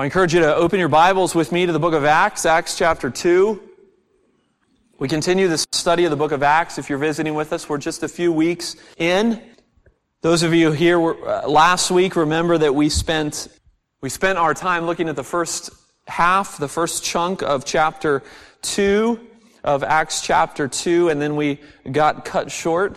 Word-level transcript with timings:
I 0.00 0.06
encourage 0.06 0.32
you 0.32 0.40
to 0.40 0.54
open 0.54 0.78
your 0.78 0.88
Bibles 0.88 1.34
with 1.34 1.52
me 1.52 1.66
to 1.66 1.72
the 1.72 1.78
book 1.78 1.92
of 1.92 2.06
Acts, 2.06 2.46
Acts 2.46 2.74
chapter 2.74 3.10
2. 3.10 3.60
We 4.98 5.08
continue 5.08 5.46
the 5.46 5.58
study 5.58 6.06
of 6.06 6.10
the 6.10 6.16
book 6.16 6.32
of 6.32 6.42
Acts. 6.42 6.78
If 6.78 6.88
you're 6.88 6.96
visiting 6.96 7.34
with 7.34 7.52
us, 7.52 7.68
we're 7.68 7.76
just 7.76 8.02
a 8.02 8.08
few 8.08 8.32
weeks 8.32 8.76
in. 8.96 9.42
Those 10.22 10.42
of 10.42 10.54
you 10.54 10.72
here 10.72 10.98
uh, 10.98 11.46
last 11.46 11.90
week, 11.90 12.16
remember 12.16 12.56
that 12.56 12.74
we 12.74 12.88
spent, 12.88 13.48
we 14.00 14.08
spent 14.08 14.38
our 14.38 14.54
time 14.54 14.86
looking 14.86 15.06
at 15.06 15.16
the 15.16 15.22
first 15.22 15.68
half, 16.08 16.56
the 16.56 16.66
first 16.66 17.04
chunk 17.04 17.42
of 17.42 17.66
chapter 17.66 18.22
2 18.62 19.20
of 19.64 19.84
Acts 19.84 20.22
chapter 20.22 20.66
2, 20.66 21.10
and 21.10 21.20
then 21.20 21.36
we 21.36 21.60
got 21.92 22.24
cut 22.24 22.50
short 22.50 22.96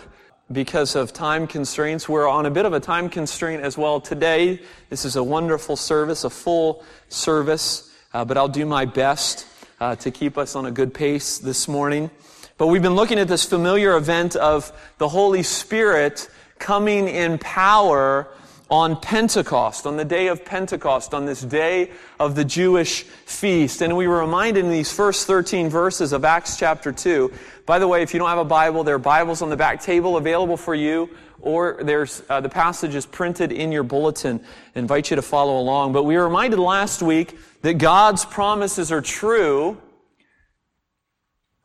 because 0.52 0.96
of 0.96 1.14
time 1.14 1.48
constraints. 1.48 2.10
We're 2.10 2.28
on 2.28 2.46
a 2.46 2.52
bit 2.52 2.66
of 2.66 2.74
a 2.74 2.80
time 2.80 3.10
constraint 3.10 3.64
as 3.64 3.78
well 3.78 4.02
today. 4.02 4.60
This 4.90 5.06
is 5.06 5.16
a 5.16 5.24
wonderful 5.24 5.76
service, 5.76 6.24
a 6.24 6.30
full 6.30 6.84
service, 7.08 7.92
uh, 8.14 8.26
but 8.26 8.38
I'll 8.38 8.50
do 8.50 8.66
my 8.66 8.86
best 8.86 9.48
uh, 9.80 9.96
to 9.98 10.12
keep 10.12 10.38
us 10.38 10.56
on 10.56 10.66
a 10.66 10.72
good 10.72 10.94
pace 10.94 11.38
this 11.38 11.68
morning. 11.68 12.12
But 12.58 12.68
we've 12.68 12.82
been 12.82 12.96
looking 12.96 13.20
at 13.20 13.28
this 13.28 13.46
familiar 13.46 13.96
event 13.96 14.36
of 14.36 14.72
the 14.98 15.08
Holy 15.08 15.44
Spirit 15.44 16.30
coming 16.60 17.08
in 17.08 17.38
power 17.40 18.28
on 18.70 19.00
Pentecost, 19.00 19.86
on 19.86 19.98
the 19.98 20.06
day 20.06 20.28
of 20.28 20.46
Pentecost, 20.46 21.14
on 21.14 21.26
this 21.26 21.42
day 21.42 21.92
of 22.20 22.36
the 22.36 22.46
Jewish 22.46 23.04
feast. 23.04 23.82
And 23.82 23.96
we 23.98 24.08
were 24.08 24.20
reminded 24.20 24.66
in 24.66 24.72
these 24.72 24.92
first 24.92 25.28
13 25.28 25.70
verses 25.70 26.14
of 26.14 26.24
Acts 26.26 26.58
chapter 26.58 26.92
2. 26.92 27.32
By 27.66 27.80
the 27.80 27.88
way, 27.88 28.02
if 28.02 28.14
you 28.14 28.20
don't 28.20 28.30
have 28.30 28.38
a 28.38 28.46
Bible, 28.46 28.84
there 28.84 28.96
are 28.96 29.00
Bibles 29.00 29.42
on 29.42 29.50
the 29.50 29.58
back 29.58 29.82
table 29.82 30.18
available 30.18 30.58
for 30.58 30.74
you, 30.74 31.10
or 31.42 31.80
there's 31.84 32.24
uh, 32.30 32.42
the 32.42 32.50
passage 32.50 32.96
is 32.96 33.06
printed 33.06 33.52
in 33.52 33.72
your 33.72 33.84
bulletin. 33.84 34.42
I 34.76 34.80
invite 34.80 35.10
you 35.10 35.18
to 35.18 35.22
follow 35.22 35.60
along. 35.60 35.94
But 35.94 36.04
we 36.04 36.16
were 36.16 36.26
reminded 36.26 36.60
last 36.60 37.02
week 37.02 37.38
that 37.62 37.76
God's 37.76 38.26
promises 38.26 38.92
are 38.92 39.02
true. 39.02 39.78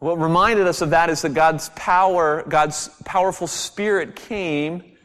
What 0.00 0.20
reminded 0.20 0.66
us 0.66 0.80
of 0.80 0.90
that 0.90 1.10
is 1.10 1.22
that 1.22 1.34
God's 1.34 1.70
power, 1.70 2.44
God's 2.48 2.88
powerful 3.04 3.46
spirit 3.46 4.14
came 4.14 4.97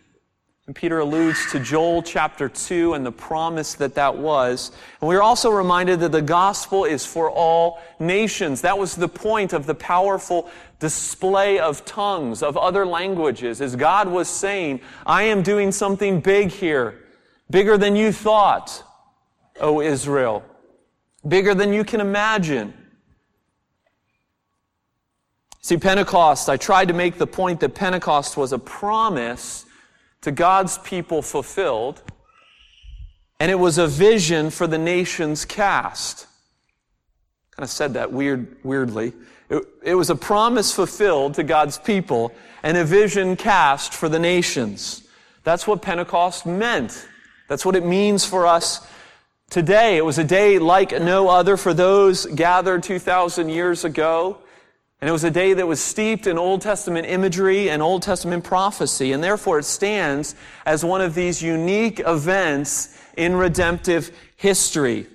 and 0.66 0.74
Peter 0.74 1.00
alludes 1.00 1.52
to 1.52 1.60
Joel 1.60 2.02
chapter 2.02 2.48
2 2.48 2.94
and 2.94 3.06
the 3.06 3.12
promise 3.12 3.74
that 3.74 3.96
that 3.96 4.18
was. 4.18 4.72
And 5.02 5.10
we 5.10 5.16
are 5.18 5.22
also 5.22 5.50
reminded 5.50 6.00
that 6.00 6.14
the 6.14 6.22
gospel 6.22 6.86
is 6.86 7.06
for 7.06 7.30
all 7.30 7.82
nations. 8.00 8.62
That 8.62 8.78
was 8.78 8.96
the 8.96 9.10
point 9.10 9.52
of 9.52 9.66
the 9.66 9.76
powerful 9.76 10.50
display 10.80 11.60
of 11.60 11.84
tongues, 11.84 12.42
of 12.42 12.56
other 12.56 12.86
languages, 12.86 13.60
as 13.60 13.76
God 13.76 14.08
was 14.08 14.30
saying, 14.30 14.80
I 15.06 15.24
am 15.24 15.44
doing 15.44 15.74
something 15.74 16.22
big 16.22 16.50
here, 16.50 17.08
bigger 17.50 17.78
than 17.78 17.98
you 17.98 18.14
thought, 18.14 18.84
O 19.60 19.82
Israel, 19.82 20.46
bigger 21.28 21.54
than 21.54 21.74
you 21.74 21.84
can 21.84 22.00
imagine. 22.00 22.74
See, 25.60 25.76
Pentecost, 25.76 26.48
I 26.48 26.56
tried 26.56 26.88
to 26.88 26.94
make 26.94 27.18
the 27.18 27.28
point 27.28 27.60
that 27.60 27.76
Pentecost 27.76 28.38
was 28.38 28.54
a 28.54 28.60
promise 28.60 29.66
to 30.24 30.32
God's 30.32 30.78
people 30.80 31.22
fulfilled, 31.22 32.02
and 33.40 33.52
it 33.52 33.56
was 33.56 33.78
a 33.78 33.88
vision 33.88 34.50
for 34.50 34.68
the 34.68 34.78
nations 34.78 35.46
cast. 35.46 36.28
Kind 37.52 37.64
of 37.64 37.70
said 37.70 37.94
that 37.94 38.12
weird, 38.12 38.58
weirdly. 38.64 39.14
It, 39.50 39.64
it 39.84 39.96
was 39.96 40.10
a 40.10 40.16
promise 40.16 40.74
fulfilled 40.74 41.36
to 41.36 41.44
God's 41.44 41.78
people 41.78 42.34
and 42.64 42.78
a 42.78 42.86
vision 42.86 43.36
cast 43.36 43.94
for 43.94 44.10
the 44.10 44.18
nations. 44.18 45.08
That's 45.44 45.68
what 45.68 45.82
Pentecost 45.82 46.46
meant. 46.46 47.08
That's 47.50 47.66
what 47.66 47.76
it 47.76 47.86
means 47.86 48.26
for 48.26 48.48
us 48.48 48.88
today. 49.50 49.98
It 49.98 50.06
was 50.06 50.18
a 50.18 50.24
day 50.24 50.58
like 50.58 50.92
no 50.92 51.28
other 51.28 51.58
for 51.58 51.74
those 51.74 52.26
gathered 52.26 52.82
2,000 52.84 53.50
years 53.50 53.84
ago. 53.84 54.40
And 55.04 55.10
it 55.10 55.12
was 55.12 55.26
a 55.26 55.32
day 55.32 55.52
that 55.52 55.68
was 55.68 55.82
steeped 55.82 56.28
in 56.28 56.38
Old 56.38 56.62
Testament 56.62 57.06
imagery 57.06 57.70
and 57.70 57.82
Old 57.82 58.04
Testament 58.04 58.46
prophecy, 58.46 59.12
and 59.12 59.22
therefore 59.22 59.60
it 59.60 59.66
stands 59.66 60.34
as 60.66 60.86
one 60.86 61.02
of 61.02 61.14
these 61.14 61.42
unique 61.42 62.00
events 62.00 62.98
in 63.18 63.36
redemptive 63.36 64.18
history. 64.38 65.08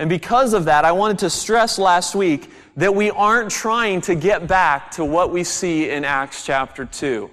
And 0.00 0.10
because 0.10 0.52
of 0.52 0.64
that, 0.64 0.84
I 0.84 0.90
wanted 0.90 1.20
to 1.20 1.30
stress 1.30 1.78
last 1.78 2.16
week 2.16 2.50
that 2.74 2.92
we 2.92 3.12
aren't 3.12 3.52
trying 3.52 4.00
to 4.00 4.16
get 4.16 4.48
back 4.48 4.90
to 4.96 5.04
what 5.04 5.30
we 5.30 5.44
see 5.44 5.90
in 5.90 6.04
Acts 6.04 6.44
chapter 6.44 6.84
2. 6.84 7.30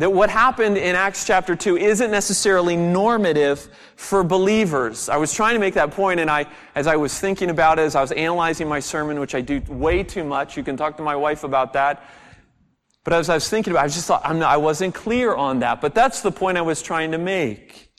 That 0.00 0.10
what 0.10 0.30
happened 0.30 0.78
in 0.78 0.96
Acts 0.96 1.26
chapter 1.26 1.54
2 1.54 1.76
isn't 1.76 2.10
necessarily 2.10 2.74
normative 2.74 3.68
for 3.96 4.24
believers. 4.24 5.10
I 5.10 5.18
was 5.18 5.34
trying 5.34 5.52
to 5.52 5.60
make 5.60 5.74
that 5.74 5.90
point, 5.90 6.20
and 6.20 6.30
I, 6.30 6.46
as 6.74 6.86
I 6.86 6.96
was 6.96 7.20
thinking 7.20 7.50
about 7.50 7.78
it, 7.78 7.82
as 7.82 7.94
I 7.94 8.00
was 8.00 8.10
analyzing 8.12 8.66
my 8.66 8.80
sermon, 8.80 9.20
which 9.20 9.34
I 9.34 9.42
do 9.42 9.60
way 9.68 10.02
too 10.02 10.24
much, 10.24 10.56
you 10.56 10.62
can 10.62 10.78
talk 10.78 10.96
to 10.96 11.02
my 11.02 11.14
wife 11.14 11.44
about 11.44 11.74
that. 11.74 12.02
But 13.04 13.12
as 13.12 13.28
I 13.28 13.34
was 13.34 13.50
thinking 13.50 13.74
about 13.74 13.82
it, 13.82 13.84
I 13.84 13.88
just 13.88 14.06
thought, 14.06 14.22
not, 14.34 14.50
i 14.50 14.56
wasn't 14.56 14.94
clear 14.94 15.34
on 15.34 15.58
that. 15.58 15.82
But 15.82 15.94
that's 15.94 16.22
the 16.22 16.32
point 16.32 16.56
I 16.56 16.62
was 16.62 16.80
trying 16.80 17.12
to 17.12 17.18
make. 17.18 17.92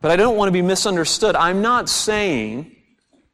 But 0.00 0.10
I 0.10 0.16
don't 0.16 0.38
want 0.38 0.48
to 0.48 0.52
be 0.52 0.62
misunderstood. 0.62 1.36
I'm 1.36 1.60
not 1.60 1.90
saying, 1.90 2.74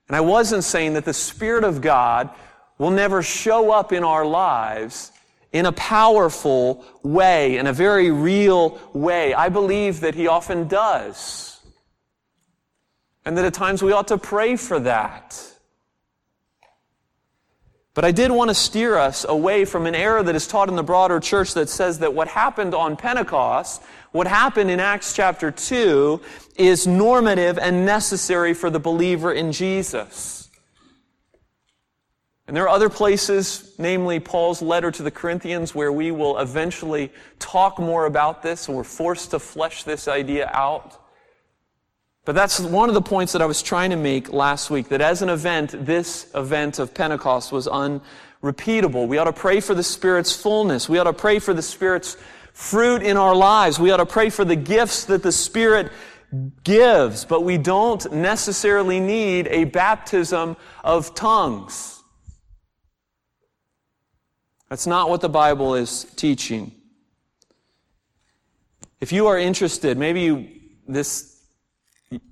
and 0.09 0.17
I 0.17 0.23
wasn't 0.23 0.65
saying 0.65 0.95
that 0.95 1.05
the 1.05 1.15
Spirit 1.15 1.63
of 1.63 1.81
God 1.81 2.31
will 2.79 2.91
never 2.91 3.23
show 3.23 3.71
up 3.71 3.93
in 3.93 4.03
our 4.03 4.27
lives 4.27 5.13
in 5.53 5.67
a 5.67 5.73
powerful 5.73 6.85
way, 7.03 7.57
in 7.57 7.67
a 7.67 7.73
very 7.73 8.11
real 8.11 8.79
way. 8.93 9.35
I 9.35 9.49
believe 9.49 10.01
that 10.01 10.15
He 10.15 10.27
often 10.27 10.69
does. 10.69 11.61
And 13.25 13.37
that 13.37 13.45
at 13.45 13.55
times 13.55 13.83
we 13.83 13.93
ought 13.93 14.09
to 14.09 14.19
pray 14.19 14.57
for 14.57 14.81
that. 14.81 15.43
But 17.99 18.05
I 18.05 18.13
did 18.13 18.31
want 18.31 18.49
to 18.49 18.55
steer 18.55 18.97
us 18.97 19.27
away 19.29 19.65
from 19.65 19.85
an 19.87 19.95
error 19.97 20.23
that 20.23 20.35
is 20.37 20.47
taught 20.47 20.69
in 20.69 20.77
the 20.77 20.85
broader 20.85 21.19
church 21.19 21.55
that 21.55 21.69
says 21.69 21.99
that 21.99 22.15
what 22.15 22.29
happened 22.29 22.73
on 22.73 22.97
Pentecost, 22.97 23.83
what 24.13 24.29
happened 24.29 24.71
in 24.71 24.79
Acts 24.79 25.13
chapter 25.15 25.51
2, 25.51 26.21
is 26.55 26.87
normative 26.87 27.59
and 27.59 27.85
necessary 27.85 28.55
for 28.55 28.71
the 28.71 28.79
believer 28.79 29.33
in 29.33 29.51
Jesus. 29.51 30.38
And 32.49 32.57
there 32.57 32.65
are 32.65 32.71
other 32.71 32.89
places, 32.89 33.75
namely 33.77 34.21
Paul's 34.21 34.63
letter 34.63 34.91
to 34.91 35.03
the 35.03 35.11
Corinthians, 35.11 35.75
where 35.75 35.93
we 35.93 36.11
will 36.11 36.39
eventually 36.39 37.13
talk 37.39 37.79
more 37.79 38.07
about 38.07 38.43
this 38.43 38.69
and 38.69 38.77
we're 38.77 38.85
forced 38.85 39.33
to 39.33 39.39
flesh 39.39 39.83
this 39.83 40.09
idea 40.09 40.51
out. 40.55 40.99
But 42.25 42.35
that's 42.35 42.59
one 42.59 42.89
of 42.89 42.95
the 42.95 43.03
points 43.03 43.35
that 43.35 43.43
I 43.43 43.47
was 43.47 43.63
trying 43.63 43.91
to 43.91 43.97
make 43.97 44.33
last 44.33 44.71
week, 44.71 44.89
that 44.89 45.03
as 45.03 45.21
an 45.21 45.29
event, 45.29 45.75
this 45.85 46.31
event 46.35 46.79
of 46.79 46.95
Pentecost 46.95 47.53
was 47.53 47.69
unrepeatable. 47.69 49.07
We 49.07 49.19
ought 49.19 49.25
to 49.25 49.33
pray 49.35 49.61
for 49.61 49.75
the 49.75 49.83
Spirit's 49.83 50.35
fullness. 50.35 50.89
We 50.89 50.99
ought 50.99 51.05
to 51.05 51.13
pray 51.13 51.41
for 51.41 51.53
the 51.53 51.61
Spirit's 51.61 52.17
fruit 52.55 53.03
in 53.03 53.19
our 53.19 53.37
lives. 53.37 53.79
We 53.79 53.91
ought 53.91 53.99
to 53.99 54.07
pray 54.07 54.31
for 54.31 54.47
the 54.47 54.57
gifts 54.57 55.05
that 55.05 55.23
the 55.23 55.33
Spirit 55.33 55.93
gives, 56.65 57.27
but 57.27 57.45
we 57.45 57.59
don't 57.59 58.11
necessarily 58.11 59.01
need 59.01 59.49
a 59.49 59.65
baptism 59.65 60.57
of 60.83 61.15
tongues. 61.15 61.98
That's 64.69 64.87
not 64.87 65.09
what 65.09 65.21
the 65.21 65.29
Bible 65.29 65.75
is 65.75 66.05
teaching. 66.17 66.73
If 69.01 69.13
you 69.13 69.27
are 69.29 69.39
interested, 69.39 69.97
maybe 69.97 70.21
you, 70.21 70.49
this, 70.87 71.43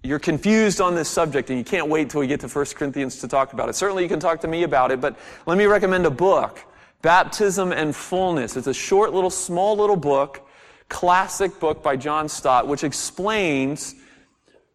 you're 0.02 0.18
confused 0.18 0.80
on 0.80 0.94
this 0.94 1.08
subject 1.08 1.48
and 1.48 1.58
you 1.58 1.64
can't 1.64 1.88
wait 1.88 2.10
till 2.10 2.20
we 2.20 2.26
get 2.26 2.40
to 2.40 2.48
1 2.48 2.64
Corinthians 2.74 3.20
to 3.20 3.28
talk 3.28 3.52
about 3.52 3.68
it. 3.68 3.74
Certainly 3.74 4.02
you 4.02 4.08
can 4.08 4.20
talk 4.20 4.40
to 4.40 4.48
me 4.48 4.64
about 4.64 4.90
it, 4.90 5.00
but 5.00 5.16
let 5.46 5.56
me 5.56 5.66
recommend 5.66 6.04
a 6.06 6.10
book, 6.10 6.60
Baptism 7.02 7.72
and 7.72 7.94
Fullness. 7.94 8.56
It's 8.56 8.66
a 8.66 8.74
short 8.74 9.14
little, 9.14 9.30
small 9.30 9.76
little 9.76 9.96
book, 9.96 10.46
classic 10.88 11.58
book 11.60 11.82
by 11.82 11.96
John 11.96 12.28
Stott, 12.28 12.66
which 12.66 12.84
explains 12.84 13.94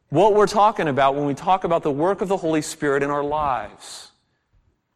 what 0.10 0.34
we're 0.34 0.48
talking 0.48 0.88
about 0.88 1.16
when 1.16 1.26
we 1.26 1.34
talk 1.34 1.64
about 1.64 1.84
the 1.84 1.92
work 1.92 2.22
of 2.22 2.28
the 2.28 2.38
Holy 2.38 2.62
Spirit 2.62 3.04
in 3.04 3.10
our 3.10 3.24
lives. 3.24 4.11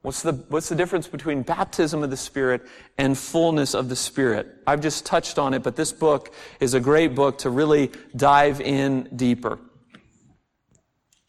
What's 0.05 0.21
the, 0.21 0.33
what's 0.49 0.69
the 0.69 0.75
difference 0.75 1.07
between 1.07 1.41
baptism 1.41 2.03
of 2.03 2.11
the 2.11 2.17
Spirit 2.17 2.61
and 2.95 3.17
fullness 3.17 3.73
of 3.73 3.89
the 3.89 3.95
Spirit? 3.95 4.61
I've 4.67 4.79
just 4.79 5.03
touched 5.03 5.39
on 5.39 5.55
it, 5.55 5.63
but 5.63 5.75
this 5.75 5.91
book 5.91 6.31
is 6.59 6.75
a 6.75 6.79
great 6.79 7.15
book 7.15 7.39
to 7.39 7.49
really 7.49 7.89
dive 8.15 8.61
in 8.61 9.09
deeper. 9.15 9.57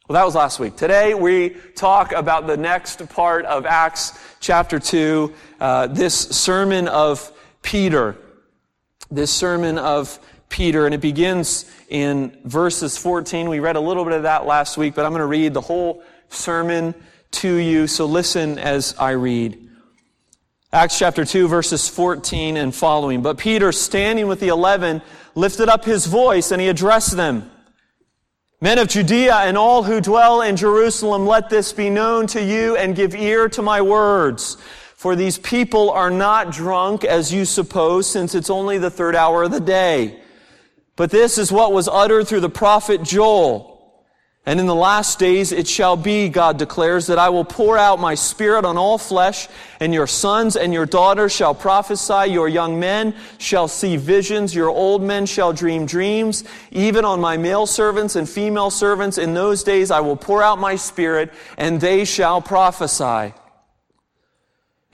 Well, 0.06 0.20
that 0.20 0.24
was 0.26 0.34
last 0.34 0.60
week. 0.60 0.76
Today 0.76 1.14
we 1.14 1.56
talk 1.74 2.12
about 2.12 2.46
the 2.46 2.58
next 2.58 3.08
part 3.08 3.46
of 3.46 3.64
Acts 3.64 4.18
chapter 4.40 4.78
2, 4.78 5.32
uh, 5.58 5.86
this 5.86 6.14
sermon 6.14 6.86
of 6.86 7.32
Peter. 7.62 8.14
This 9.10 9.32
sermon 9.32 9.78
of 9.78 10.18
Peter, 10.50 10.84
and 10.84 10.94
it 10.94 11.00
begins 11.00 11.64
in 11.88 12.36
verses 12.44 12.98
14. 12.98 13.48
We 13.48 13.58
read 13.58 13.76
a 13.76 13.80
little 13.80 14.04
bit 14.04 14.12
of 14.12 14.24
that 14.24 14.44
last 14.44 14.76
week, 14.76 14.94
but 14.94 15.06
I'm 15.06 15.12
going 15.12 15.20
to 15.20 15.26
read 15.26 15.54
the 15.54 15.62
whole 15.62 16.02
sermon 16.28 16.94
to 17.36 17.56
you. 17.56 17.86
So 17.86 18.06
listen 18.06 18.58
as 18.58 18.94
I 18.98 19.10
read. 19.10 19.62
Acts 20.72 20.98
chapter 20.98 21.24
2, 21.24 21.48
verses 21.48 21.88
14 21.88 22.56
and 22.56 22.74
following. 22.74 23.22
But 23.22 23.38
Peter, 23.38 23.72
standing 23.72 24.26
with 24.26 24.40
the 24.40 24.48
eleven, 24.48 25.00
lifted 25.34 25.68
up 25.68 25.84
his 25.84 26.06
voice 26.06 26.50
and 26.50 26.60
he 26.60 26.68
addressed 26.68 27.16
them. 27.16 27.50
Men 28.60 28.78
of 28.78 28.88
Judea 28.88 29.34
and 29.36 29.56
all 29.56 29.82
who 29.82 30.00
dwell 30.00 30.40
in 30.40 30.56
Jerusalem, 30.56 31.26
let 31.26 31.50
this 31.50 31.72
be 31.72 31.90
known 31.90 32.26
to 32.28 32.42
you 32.42 32.76
and 32.76 32.96
give 32.96 33.14
ear 33.14 33.48
to 33.50 33.62
my 33.62 33.82
words. 33.82 34.56
For 34.96 35.14
these 35.14 35.38
people 35.38 35.90
are 35.90 36.10
not 36.10 36.52
drunk 36.52 37.04
as 37.04 37.32
you 37.32 37.44
suppose, 37.44 38.10
since 38.10 38.34
it's 38.34 38.48
only 38.48 38.78
the 38.78 38.90
third 38.90 39.14
hour 39.14 39.44
of 39.44 39.50
the 39.50 39.60
day. 39.60 40.20
But 40.96 41.10
this 41.10 41.36
is 41.36 41.52
what 41.52 41.74
was 41.74 41.86
uttered 41.86 42.26
through 42.26 42.40
the 42.40 42.48
prophet 42.48 43.02
Joel. 43.02 43.75
And 44.48 44.60
in 44.60 44.66
the 44.66 44.76
last 44.76 45.18
days 45.18 45.50
it 45.50 45.66
shall 45.66 45.96
be, 45.96 46.28
God 46.28 46.56
declares, 46.56 47.08
that 47.08 47.18
I 47.18 47.30
will 47.30 47.44
pour 47.44 47.76
out 47.76 47.98
my 47.98 48.14
spirit 48.14 48.64
on 48.64 48.78
all 48.78 48.96
flesh, 48.96 49.48
and 49.80 49.92
your 49.92 50.06
sons 50.06 50.54
and 50.54 50.72
your 50.72 50.86
daughters 50.86 51.34
shall 51.34 51.52
prophesy, 51.52 52.30
your 52.30 52.48
young 52.48 52.78
men 52.78 53.12
shall 53.38 53.66
see 53.66 53.96
visions, 53.96 54.54
your 54.54 54.70
old 54.70 55.02
men 55.02 55.26
shall 55.26 55.52
dream 55.52 55.84
dreams. 55.84 56.44
Even 56.70 57.04
on 57.04 57.20
my 57.20 57.36
male 57.36 57.66
servants 57.66 58.14
and 58.14 58.28
female 58.28 58.70
servants 58.70 59.18
in 59.18 59.34
those 59.34 59.64
days 59.64 59.90
I 59.90 59.98
will 59.98 60.16
pour 60.16 60.44
out 60.44 60.60
my 60.60 60.76
spirit, 60.76 61.32
and 61.58 61.80
they 61.80 62.04
shall 62.04 62.40
prophesy. 62.40 63.34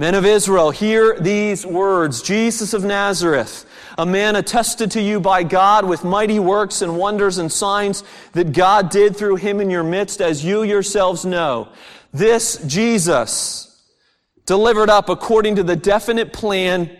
Men 0.00 0.14
of 0.14 0.24
Israel, 0.24 0.70
hear 0.70 1.18
these 1.18 1.66
words. 1.66 2.22
Jesus 2.22 2.72
of 2.72 2.84
Nazareth, 2.84 3.68
a 3.98 4.06
man 4.06 4.36
attested 4.36 4.92
to 4.92 5.02
you 5.02 5.18
by 5.18 5.42
God 5.42 5.84
with 5.84 6.04
mighty 6.04 6.38
works 6.38 6.82
and 6.82 6.96
wonders 6.96 7.38
and 7.38 7.50
signs 7.50 8.04
that 8.30 8.52
God 8.52 8.90
did 8.90 9.16
through 9.16 9.36
him 9.36 9.60
in 9.60 9.70
your 9.70 9.82
midst, 9.82 10.20
as 10.20 10.44
you 10.44 10.62
yourselves 10.62 11.24
know. 11.24 11.70
This 12.12 12.58
Jesus, 12.64 13.84
delivered 14.46 14.88
up 14.88 15.08
according 15.08 15.56
to 15.56 15.64
the 15.64 15.74
definite 15.74 16.32
plan 16.32 16.96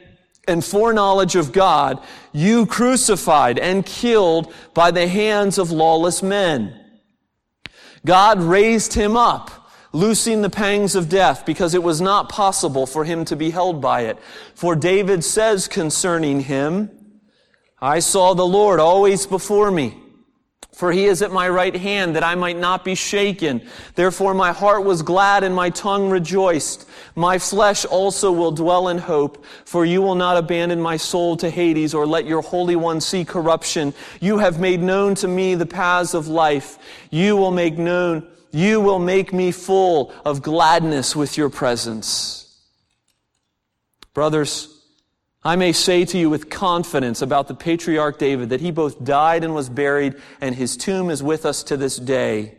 and 0.49 0.65
foreknowledge 0.65 1.37
of 1.37 1.53
God, 1.53 2.03
you 2.33 2.67
crucified 2.67 3.61
and 3.61 3.87
killed 3.87 4.53
by 4.75 4.91
the 4.91 5.07
hands 5.07 5.57
of 5.57 5.71
lawless 5.71 6.21
men. 6.21 6.75
God 8.05 8.41
raised 8.41 8.95
him 8.95 9.17
up 9.17 9.58
loosing 9.93 10.43
the 10.43 10.51
pangs 10.51 10.95
of 10.95 11.09
death 11.09 11.47
because 11.47 11.75
it 11.75 11.83
was 11.83 12.01
not 12.01 12.29
possible 12.29 12.87
for 12.87 13.05
him 13.05 13.25
to 13.27 13.37
be 13.37 13.51
held 13.51 13.81
by 13.81 14.03
it. 14.03 14.19
For 14.55 14.77
David 14.77 15.25
says 15.25 15.69
concerning 15.69 16.41
him, 16.41 16.91
I 17.81 18.01
saw 18.01 18.35
the 18.35 18.47
Lord 18.47 18.81
always 18.81 19.27
before 19.27 19.71
me. 19.71 19.97
For 20.75 20.93
he 20.93 21.07
is 21.07 21.23
at 21.23 21.33
my 21.33 21.49
right 21.49 21.75
hand 21.75 22.15
that 22.15 22.23
I 22.23 22.37
might 22.37 22.57
not 22.57 22.85
be 22.85 22.95
shaken. 22.95 23.67
Therefore 23.97 24.33
my 24.33 24.53
heart 24.53 24.85
was 24.85 25.03
glad 25.03 25.43
and 25.43 25.53
my 25.53 25.71
tongue 25.71 26.09
rejoiced. 26.09 26.89
My 27.17 27.37
flesh 27.37 27.85
also 27.85 28.31
will 28.31 28.53
dwell 28.53 28.87
in 28.87 28.99
hope, 28.99 29.45
for 29.65 29.85
you 29.85 30.03
will 30.03 30.15
not 30.15 30.37
abandon 30.37 30.81
my 30.81 30.97
soul 30.97 31.37
to 31.39 31.51
Hades 31.51 31.95
or 31.95 32.07
let 32.07 32.27
your 32.27 32.43
Holy 32.43 32.77
One 32.77 33.01
see 33.01 33.25
corruption. 33.25 33.93
You 34.21 34.39
have 34.39 34.61
made 34.61 34.81
known 34.81 35.17
to 35.17 35.27
me 35.27 35.57
the 35.57 35.67
paths 35.67 36.15
of 36.15 36.29
life. 36.29 36.79
You 37.11 37.37
will 37.37 37.51
make 37.51 37.77
known 37.77 38.29
you 38.51 38.81
will 38.81 38.99
make 38.99 39.33
me 39.33 39.53
full 39.53 40.13
of 40.25 40.43
gladness 40.43 41.15
with 41.15 41.37
your 41.37 41.51
presence. 41.51 42.61
Brothers, 44.15 44.75
I 45.45 45.57
may 45.57 45.73
say 45.73 46.05
to 46.07 46.19
you 46.19 46.29
with 46.29 46.51
confidence 46.51 47.23
about 47.23 47.49
the 47.49 47.55
patriarch 47.55 48.19
David 48.19 48.51
that 48.51 48.61
he 48.61 48.71
both 48.71 49.05
died 49.05 49.45
and 49.45 49.55
was 49.55 49.69
buried, 49.69 50.17
and 50.41 50.55
his 50.55 50.77
tomb 50.77 51.11
is 51.11 51.23
with 51.23 51.47
us 51.47 51.63
to 51.65 51.77
this 51.77 51.97
day. 51.97 52.59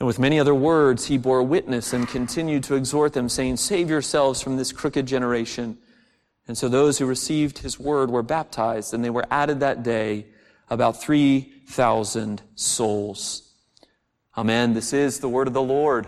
And 0.00 0.06
with 0.06 0.18
many 0.18 0.38
other 0.38 0.54
words, 0.54 1.06
he 1.06 1.18
bore 1.18 1.42
witness 1.42 1.92
and 1.92 2.06
continued 2.06 2.62
to 2.64 2.76
exhort 2.76 3.12
them, 3.12 3.28
saying, 3.28 3.56
Save 3.56 3.90
yourselves 3.90 4.40
from 4.40 4.56
this 4.56 4.70
crooked 4.70 5.06
generation. 5.06 5.78
And 6.46 6.56
so 6.56 6.68
those 6.68 6.98
who 6.98 7.06
received 7.06 7.58
his 7.58 7.80
word 7.80 8.10
were 8.10 8.22
baptized, 8.22 8.94
and 8.94 9.04
they 9.04 9.10
were 9.10 9.26
added 9.30 9.60
that 9.60 9.82
day 9.82 10.26
about 10.70 11.02
3,000 11.02 12.42
souls. 12.54 13.52
Amen. 14.36 14.72
This 14.72 14.92
is 14.92 15.18
the 15.18 15.28
word 15.28 15.48
of 15.48 15.52
the 15.52 15.62
Lord. 15.62 16.06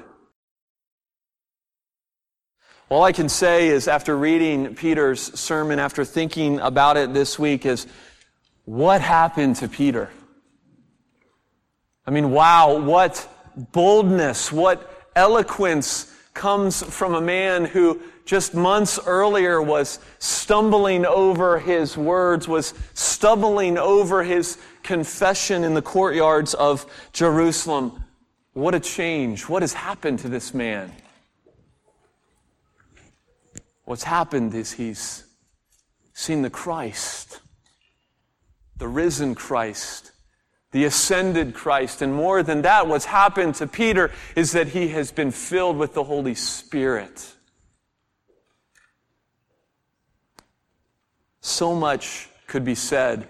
All 2.88 3.02
I 3.02 3.12
can 3.12 3.28
say 3.28 3.68
is, 3.68 3.88
after 3.88 4.16
reading 4.16 4.75
Peter's 4.75 5.38
sermon, 5.38 5.78
after 5.78 6.04
thinking 6.04 6.61
about 6.61 6.97
it 6.97 7.12
this 7.12 7.38
week, 7.38 7.66
is 7.66 7.87
what 8.64 9.00
happened 9.00 9.56
to 9.56 9.68
Peter? 9.68 10.11
I 12.06 12.11
mean, 12.12 12.30
wow, 12.30 12.78
what 12.78 13.28
boldness, 13.73 14.52
what 14.52 15.09
eloquence 15.14 16.14
comes 16.35 16.83
from 16.83 17.14
a 17.14 17.21
man 17.21 17.64
who 17.64 18.00
just 18.25 18.55
months 18.55 18.99
earlier 19.07 19.61
was 19.61 19.99
stumbling 20.21 21.05
over 21.05 21.59
his 21.59 21.97
words, 21.97 22.47
was 22.47 22.75
stumbling 22.95 23.76
over 23.76 24.23
his 24.23 24.57
confession 24.83 25.64
in 25.64 25.75
the 25.75 25.83
courtyards 25.83 26.55
of 26.55 26.87
Jerusalem. 27.12 28.05
What 28.52 28.75
a 28.75 28.81
change. 28.81 29.49
What 29.49 29.62
has 29.62 29.73
happened 29.73 30.21
to 30.21 30.29
this 30.29 30.55
man? 30.55 30.93
What's 33.85 34.05
happened 34.05 34.55
is 34.55 34.73
he's 34.73 35.25
seen 36.12 36.43
the 36.43 36.50
Christ, 36.50 37.40
the 38.76 38.87
risen 38.87 39.35
Christ, 39.35 40.10
the 40.73 40.85
ascended 40.85 41.55
Christ. 41.55 42.03
And 42.03 42.15
more 42.15 42.43
than 42.43 42.62
that, 42.62 42.87
what's 42.87 43.05
happened 43.05 43.57
to 43.57 43.67
Peter 43.67 44.11
is 44.37 44.53
that 44.53 44.69
he 44.69 44.89
has 44.89 45.11
been 45.11 45.31
filled 45.31 45.77
with 45.77 45.95
the 45.95 46.05
Holy 46.05 46.35
Spirit. 46.35 47.35
So 51.41 51.75
much 51.75 52.29
could 52.47 52.65
be 52.65 52.75
said 52.75 53.27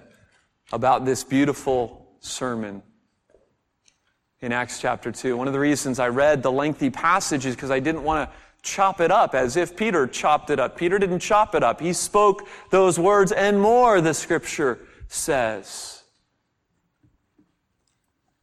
about 0.72 1.04
this 1.04 1.24
beautiful 1.24 2.08
sermon 2.20 2.82
in 4.40 4.52
Acts 4.52 4.80
chapter 4.80 5.12
2. 5.12 5.36
One 5.36 5.46
of 5.46 5.52
the 5.52 5.60
reasons 5.60 5.98
I 5.98 6.08
read 6.08 6.42
the 6.42 6.52
lengthy 6.52 6.90
passage 6.90 7.46
is 7.46 7.54
because 7.54 7.70
I 7.70 7.80
didn't 7.80 8.02
want 8.02 8.28
to 8.28 8.36
chop 8.62 9.00
it 9.00 9.10
up 9.10 9.34
as 9.34 9.56
if 9.56 9.76
Peter 9.76 10.06
chopped 10.06 10.50
it 10.50 10.58
up. 10.58 10.76
Peter 10.76 10.98
didn't 10.98 11.20
chop 11.20 11.54
it 11.54 11.62
up. 11.62 11.80
He 11.80 11.92
spoke 11.92 12.46
those 12.70 12.98
words 12.98 13.32
and 13.32 13.60
more, 13.60 14.00
the 14.00 14.14
scripture 14.14 14.78
says. 15.08 15.99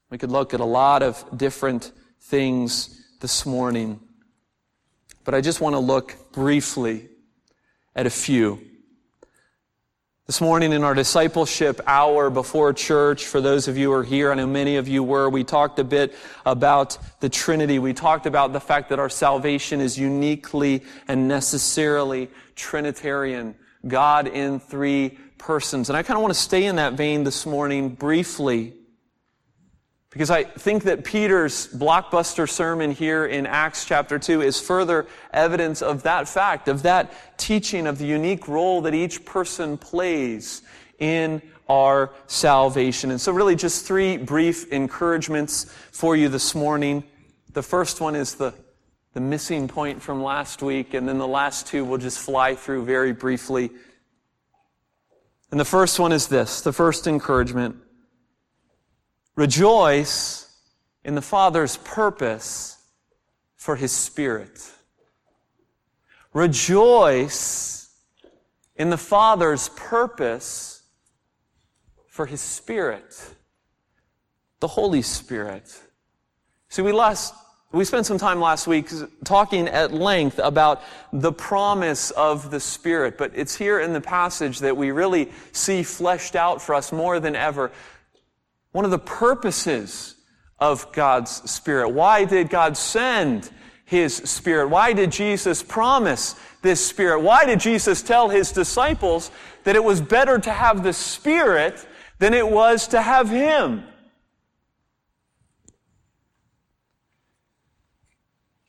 We 0.10 0.18
could 0.18 0.32
look 0.32 0.54
at 0.54 0.62
a 0.62 0.66
lot 0.66 1.04
of 1.04 1.38
different 1.38 1.92
things 2.22 3.06
this 3.20 3.46
morning, 3.46 4.00
but 5.26 5.34
I 5.34 5.42
just 5.42 5.60
want 5.60 5.74
to 5.74 5.80
look 5.80 6.32
briefly 6.32 7.10
at 7.94 8.06
a 8.06 8.10
few. 8.10 8.62
This 10.26 10.40
morning 10.40 10.72
in 10.72 10.84
our 10.86 10.94
discipleship 10.94 11.82
hour 11.86 12.30
before 12.30 12.72
church, 12.72 13.26
for 13.26 13.42
those 13.42 13.68
of 13.68 13.78
you 13.78 13.88
who 13.88 13.94
are 13.94 14.04
here, 14.04 14.32
I 14.32 14.36
know 14.36 14.48
many 14.48 14.78
of 14.78 14.88
you 14.88 15.04
were, 15.04 15.30
we 15.30 15.44
talked 15.44 15.78
a 15.80 15.84
bit 15.84 16.16
about 16.46 16.98
the 17.20 17.28
Trinity. 17.28 17.78
We 17.78 17.94
talked 17.94 18.26
about 18.26 18.54
the 18.54 18.62
fact 18.62 18.90
that 18.90 19.00
our 19.00 19.10
salvation 19.10 19.82
is 19.82 19.98
uniquely 19.98 20.84
and 21.10 21.28
necessarily 21.28 22.30
Trinitarian. 22.56 23.56
God 23.86 24.28
in 24.28 24.60
three 24.62 25.18
persons. 25.38 25.90
And 25.90 25.98
I 25.98 26.04
kind 26.04 26.18
of 26.18 26.22
want 26.22 26.34
to 26.34 26.40
stay 26.40 26.66
in 26.66 26.78
that 26.78 26.94
vein 26.94 27.26
this 27.26 27.46
morning 27.46 27.90
briefly 27.90 28.74
because 30.10 30.30
I 30.30 30.44
think 30.46 30.84
that 30.84 31.04
Peter's 31.04 31.68
blockbuster 31.68 32.50
sermon 32.50 32.92
here 32.92 33.26
in 33.26 33.46
Acts 33.46 33.86
chapter 33.86 34.18
2 34.18 34.42
is 34.42 34.60
further 34.60 35.06
evidence 35.34 35.82
of 35.82 36.04
that 36.04 36.28
fact, 36.30 36.68
of 36.68 36.84
that 36.84 37.38
teaching 37.38 37.88
of 37.88 37.98
the 37.98 38.06
unique 38.06 38.48
role 38.48 38.82
that 38.82 38.94
each 38.94 39.26
person 39.26 39.78
plays 39.78 40.62
in 41.00 41.42
our 41.70 42.14
salvation. 42.28 43.12
And 43.12 43.20
so 43.20 43.34
really 43.34 43.56
just 43.56 43.86
three 43.86 44.18
brief 44.18 44.72
encouragements 44.72 45.66
for 45.92 46.16
you 46.16 46.30
this 46.30 46.56
morning. 46.56 47.04
The 47.52 47.64
first 47.64 48.00
one 48.00 48.16
is 48.16 48.36
the, 48.36 48.54
the 49.14 49.20
missing 49.20 49.68
point 49.68 50.02
from 50.02 50.24
last 50.24 50.62
week, 50.62 50.94
and 50.94 51.08
then 51.08 51.18
the 51.18 51.28
last 51.28 51.68
two 51.68 51.84
we'll 51.84 51.98
just 51.98 52.20
fly 52.20 52.56
through 52.56 52.86
very 52.86 53.12
briefly. 53.12 53.72
And 55.52 55.60
the 55.60 55.66
first 55.66 56.00
one 56.00 56.14
is 56.14 56.28
this, 56.28 56.62
the 56.62 56.74
first 56.74 57.08
encouragement. 57.08 57.76
Rejoice 59.38 60.52
in 61.04 61.14
the 61.14 61.22
Father's 61.22 61.78
purpose 61.78 62.76
for 63.56 63.76
His 63.76 63.92
Spirit. 63.92 64.72
Rejoice 66.34 67.96
in 68.76 68.90
the 68.90 68.98
Father's 68.98 69.70
purpose 69.70 70.82
for 72.08 72.26
His 72.26 72.42
Spirit. 72.42 73.36
The 74.60 74.68
Holy 74.68 75.04
Spirit. 75.04 75.82
See, 76.70 76.82
we 76.82 76.92
last, 76.92 77.36
we 77.72 77.86
spent 77.86 78.08
some 78.08 78.18
time 78.18 78.42
last 78.42 78.66
week 78.66 78.90
talking 79.24 79.68
at 79.68 79.94
length 79.94 80.40
about 80.40 80.82
the 81.14 81.32
promise 81.32 82.10
of 82.10 82.50
the 82.50 82.60
Spirit, 82.60 83.20
but 83.20 83.34
it's 83.36 83.56
here 83.56 83.82
in 83.82 83.94
the 83.94 84.02
passage 84.02 84.58
that 84.60 84.76
we 84.76 84.90
really 84.90 85.32
see 85.52 85.84
fleshed 85.84 86.36
out 86.36 86.60
for 86.60 86.74
us 86.74 86.92
more 86.92 87.20
than 87.20 87.36
ever 87.36 87.72
one 88.72 88.86
of 88.86 88.92
the 88.92 89.00
purposes 89.00 90.16
of 90.60 90.92
God's 90.92 91.32
Spirit. 91.50 91.90
Why 91.90 92.26
did 92.26 92.50
God 92.50 92.78
send 92.78 93.50
His 93.86 94.16
Spirit? 94.16 94.70
Why 94.70 94.94
did 94.94 95.12
Jesus 95.12 95.64
promise 95.64 96.36
this 96.62 96.86
Spirit? 96.86 97.22
Why 97.22 97.46
did 97.46 97.60
Jesus 97.60 98.02
tell 98.02 98.30
His 98.30 98.52
disciples 98.52 99.32
that 99.64 99.76
it 99.76 99.84
was 99.84 100.02
better 100.02 100.40
to 100.40 100.52
have 100.52 100.84
the 100.84 100.94
Spirit 100.94 101.86
than 102.20 102.34
it 102.34 102.48
was 102.48 102.88
to 102.90 103.02
have 103.02 103.30
Him? 103.30 103.84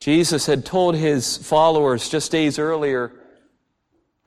Jesus 0.01 0.47
had 0.47 0.65
told 0.65 0.95
His 0.95 1.37
followers 1.37 2.09
just 2.09 2.31
days 2.31 2.59
earlier 2.59 3.13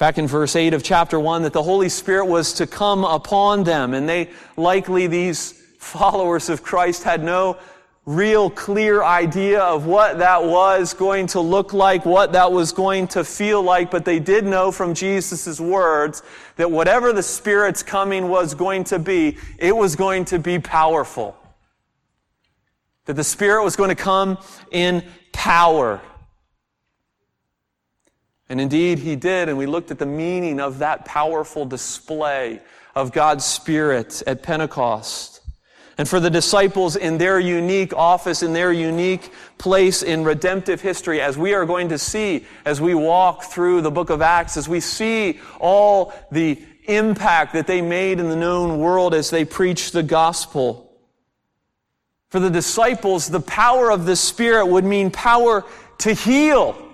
back 0.01 0.17
in 0.17 0.27
verse 0.27 0.55
8 0.55 0.73
of 0.73 0.81
chapter 0.81 1.19
1 1.19 1.43
that 1.43 1.53
the 1.53 1.61
Holy 1.61 1.87
Spirit 1.87 2.25
was 2.25 2.53
to 2.53 2.65
come 2.65 3.03
upon 3.03 3.63
them 3.63 3.93
and 3.93 4.09
they 4.09 4.31
likely 4.57 5.05
these 5.05 5.60
followers 5.81 6.47
of 6.47 6.61
Christ 6.61 7.03
had 7.03 7.23
no 7.23 7.57
real 8.05 8.49
clear 8.49 9.03
idea 9.03 9.59
of 9.59 9.85
what 9.85 10.19
that 10.19 10.43
was 10.43 10.93
going 10.93 11.27
to 11.27 11.39
look 11.39 11.73
like, 11.73 12.05
what 12.05 12.31
that 12.33 12.51
was 12.51 12.71
going 12.71 13.07
to 13.07 13.23
feel 13.23 13.61
like, 13.61 13.91
but 13.91 14.05
they 14.05 14.19
did 14.19 14.45
know 14.45 14.71
from 14.71 14.93
Jesus' 14.93 15.59
words 15.59 16.23
that 16.55 16.69
whatever 16.69 17.13
the 17.13 17.23
Spirit's 17.23 17.83
coming 17.83 18.29
was 18.29 18.53
going 18.53 18.83
to 18.85 18.99
be, 18.99 19.37
it 19.57 19.75
was 19.75 19.95
going 19.95 20.25
to 20.25 20.39
be 20.39 20.59
powerful. 20.59 21.35
That 23.05 23.13
the 23.13 23.23
Spirit 23.23 23.63
was 23.63 23.75
going 23.75 23.89
to 23.89 23.95
come 23.95 24.37
in 24.71 25.03
power. 25.33 25.99
And 28.49 28.61
indeed, 28.61 28.99
He 28.99 29.15
did, 29.15 29.49
and 29.49 29.57
we 29.57 29.65
looked 29.65 29.91
at 29.91 29.99
the 29.99 30.05
meaning 30.05 30.59
of 30.59 30.79
that 30.79 31.05
powerful 31.05 31.65
display 31.65 32.61
of 32.95 33.11
God's 33.11 33.45
Spirit 33.45 34.21
at 34.27 34.43
Pentecost. 34.43 35.40
And 36.01 36.09
for 36.09 36.19
the 36.19 36.31
disciples 36.31 36.95
in 36.95 37.19
their 37.19 37.39
unique 37.39 37.93
office, 37.93 38.41
in 38.41 38.53
their 38.53 38.73
unique 38.73 39.31
place 39.59 40.01
in 40.01 40.23
redemptive 40.23 40.81
history, 40.81 41.21
as 41.21 41.37
we 41.37 41.53
are 41.53 41.63
going 41.63 41.89
to 41.89 41.99
see 41.99 42.47
as 42.65 42.81
we 42.81 42.95
walk 42.95 43.43
through 43.43 43.81
the 43.81 43.91
book 43.91 44.09
of 44.09 44.19
Acts, 44.19 44.57
as 44.57 44.67
we 44.67 44.79
see 44.79 45.39
all 45.59 46.11
the 46.31 46.59
impact 46.85 47.53
that 47.53 47.67
they 47.67 47.83
made 47.83 48.19
in 48.19 48.29
the 48.29 48.35
known 48.35 48.79
world 48.79 49.13
as 49.13 49.29
they 49.29 49.45
preached 49.45 49.93
the 49.93 50.01
gospel. 50.01 50.91
For 52.29 52.39
the 52.39 52.49
disciples, 52.49 53.27
the 53.27 53.39
power 53.39 53.91
of 53.91 54.07
the 54.07 54.15
Spirit 54.15 54.65
would 54.65 54.85
mean 54.85 55.11
power 55.11 55.63
to 55.99 56.15
heal 56.15 56.91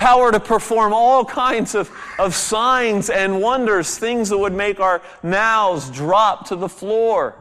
power 0.00 0.32
to 0.32 0.40
perform 0.40 0.92
all 0.92 1.24
kinds 1.24 1.74
of, 1.74 1.90
of 2.18 2.34
signs 2.34 3.10
and 3.10 3.40
wonders, 3.40 3.98
things 3.98 4.30
that 4.30 4.38
would 4.38 4.54
make 4.54 4.80
our 4.80 5.02
mouths 5.22 5.90
drop 5.90 6.48
to 6.48 6.56
the 6.56 6.68
floor. 6.68 7.36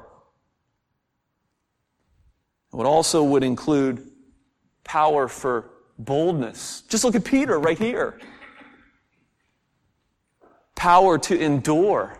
It 2.73 2.85
also 2.85 3.23
would 3.23 3.43
include 3.43 4.09
power 4.83 5.27
for 5.27 5.69
boldness. 5.97 6.83
Just 6.87 7.03
look 7.03 7.15
at 7.15 7.23
Peter 7.23 7.59
right 7.59 7.77
here. 7.77 8.19
Power 10.75 11.17
to 11.17 11.37
endure. 11.37 12.17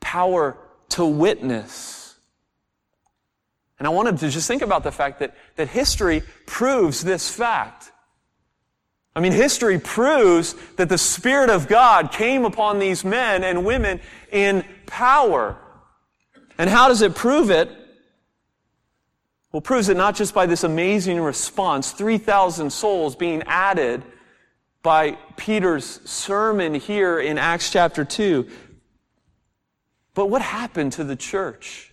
Power 0.00 0.56
to 0.90 1.04
witness. 1.04 2.14
And 3.78 3.86
I 3.86 3.90
wanted 3.90 4.18
to 4.18 4.30
just 4.30 4.48
think 4.48 4.62
about 4.62 4.84
the 4.84 4.92
fact 4.92 5.18
that, 5.18 5.36
that 5.56 5.68
history 5.68 6.22
proves 6.46 7.02
this 7.02 7.28
fact. 7.28 7.92
I 9.14 9.20
mean, 9.20 9.32
history 9.32 9.78
proves 9.78 10.54
that 10.76 10.88
the 10.88 10.98
Spirit 10.98 11.50
of 11.50 11.68
God 11.68 12.12
came 12.12 12.44
upon 12.44 12.78
these 12.78 13.04
men 13.04 13.44
and 13.44 13.64
women 13.64 14.00
in 14.30 14.64
power. 14.86 15.58
And 16.58 16.70
how 16.70 16.88
does 16.88 17.02
it 17.02 17.14
prove 17.14 17.50
it? 17.50 17.70
Well, 19.52 19.60
proves 19.60 19.88
it 19.88 19.96
not 19.96 20.16
just 20.16 20.34
by 20.34 20.46
this 20.46 20.64
amazing 20.64 21.20
response, 21.20 21.92
3,000 21.92 22.70
souls 22.70 23.16
being 23.16 23.42
added 23.46 24.02
by 24.82 25.12
Peter's 25.36 26.00
sermon 26.08 26.74
here 26.74 27.18
in 27.18 27.38
Acts 27.38 27.70
chapter 27.70 28.04
2. 28.04 28.48
But 30.14 30.26
what 30.26 30.42
happened 30.42 30.92
to 30.92 31.04
the 31.04 31.16
church? 31.16 31.92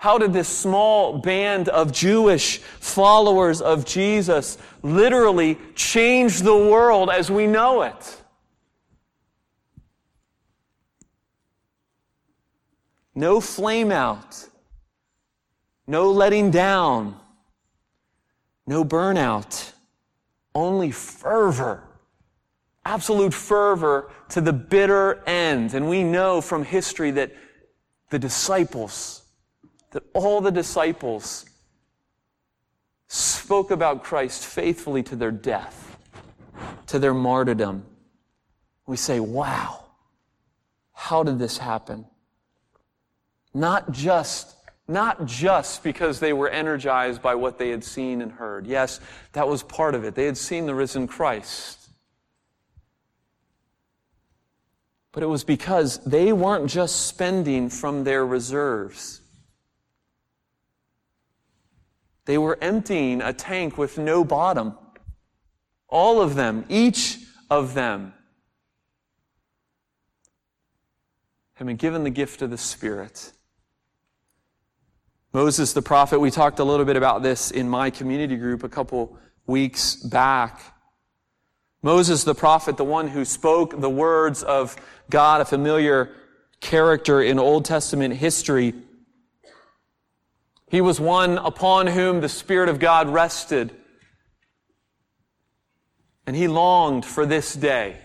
How 0.00 0.16
did 0.16 0.32
this 0.32 0.48
small 0.48 1.18
band 1.18 1.68
of 1.68 1.92
Jewish 1.92 2.58
followers 2.58 3.60
of 3.60 3.84
Jesus 3.84 4.56
literally 4.82 5.58
change 5.74 6.40
the 6.40 6.56
world 6.56 7.10
as 7.10 7.30
we 7.30 7.46
know 7.46 7.82
it? 7.82 8.22
No 13.14 13.42
flame 13.42 13.92
out, 13.92 14.48
no 15.90 16.08
letting 16.12 16.52
down, 16.52 17.18
no 18.64 18.84
burnout, 18.84 19.72
only 20.54 20.92
fervor. 20.92 21.82
Absolute 22.84 23.34
fervor 23.34 24.12
to 24.28 24.40
the 24.40 24.52
bitter 24.52 25.20
end. 25.26 25.74
And 25.74 25.90
we 25.90 26.04
know 26.04 26.40
from 26.40 26.64
history 26.64 27.10
that 27.10 27.32
the 28.08 28.20
disciples 28.20 29.22
that 29.90 30.04
all 30.14 30.40
the 30.40 30.52
disciples 30.52 31.44
spoke 33.08 33.72
about 33.72 34.04
Christ 34.04 34.46
faithfully 34.46 35.02
to 35.02 35.16
their 35.16 35.32
death, 35.32 35.98
to 36.86 37.00
their 37.00 37.14
martyrdom. 37.14 37.84
We 38.86 38.96
say, 38.96 39.18
wow, 39.18 39.86
how 40.92 41.24
did 41.24 41.40
this 41.40 41.58
happen? 41.58 42.06
Not 43.52 43.90
just 43.90 44.54
not 44.90 45.24
just 45.24 45.82
because 45.82 46.20
they 46.20 46.32
were 46.32 46.48
energized 46.48 47.22
by 47.22 47.34
what 47.34 47.58
they 47.58 47.70
had 47.70 47.84
seen 47.84 48.20
and 48.20 48.32
heard. 48.32 48.66
Yes, 48.66 49.00
that 49.32 49.48
was 49.48 49.62
part 49.62 49.94
of 49.94 50.04
it. 50.04 50.14
They 50.14 50.26
had 50.26 50.36
seen 50.36 50.66
the 50.66 50.74
risen 50.74 51.06
Christ. 51.06 51.88
But 55.12 55.22
it 55.22 55.26
was 55.26 55.44
because 55.44 55.98
they 56.04 56.32
weren't 56.32 56.68
just 56.68 57.06
spending 57.06 57.68
from 57.68 58.04
their 58.04 58.26
reserves. 58.26 59.20
They 62.26 62.38
were 62.38 62.58
emptying 62.60 63.22
a 63.22 63.32
tank 63.32 63.76
with 63.78 63.98
no 63.98 64.24
bottom. 64.24 64.76
All 65.88 66.20
of 66.20 66.34
them, 66.36 66.64
each 66.68 67.18
of 67.50 67.74
them, 67.74 68.14
have 71.54 71.66
been 71.66 71.76
given 71.76 72.04
the 72.04 72.10
gift 72.10 72.40
of 72.42 72.50
the 72.50 72.58
Spirit. 72.58 73.32
Moses 75.32 75.72
the 75.74 75.82
prophet, 75.82 76.18
we 76.18 76.30
talked 76.32 76.58
a 76.58 76.64
little 76.64 76.84
bit 76.84 76.96
about 76.96 77.22
this 77.22 77.52
in 77.52 77.68
my 77.68 77.88
community 77.90 78.36
group 78.36 78.64
a 78.64 78.68
couple 78.68 79.16
weeks 79.46 79.94
back. 79.94 80.60
Moses 81.82 82.24
the 82.24 82.34
prophet, 82.34 82.76
the 82.76 82.84
one 82.84 83.06
who 83.06 83.24
spoke 83.24 83.80
the 83.80 83.88
words 83.88 84.42
of 84.42 84.74
God, 85.08 85.40
a 85.40 85.44
familiar 85.44 86.10
character 86.60 87.22
in 87.22 87.38
Old 87.38 87.64
Testament 87.64 88.14
history. 88.16 88.74
He 90.68 90.80
was 90.80 90.98
one 90.98 91.38
upon 91.38 91.86
whom 91.86 92.20
the 92.20 92.28
Spirit 92.28 92.68
of 92.68 92.80
God 92.80 93.08
rested. 93.08 93.72
And 96.26 96.34
he 96.34 96.48
longed 96.48 97.04
for 97.04 97.24
this 97.24 97.54
day. 97.54 97.98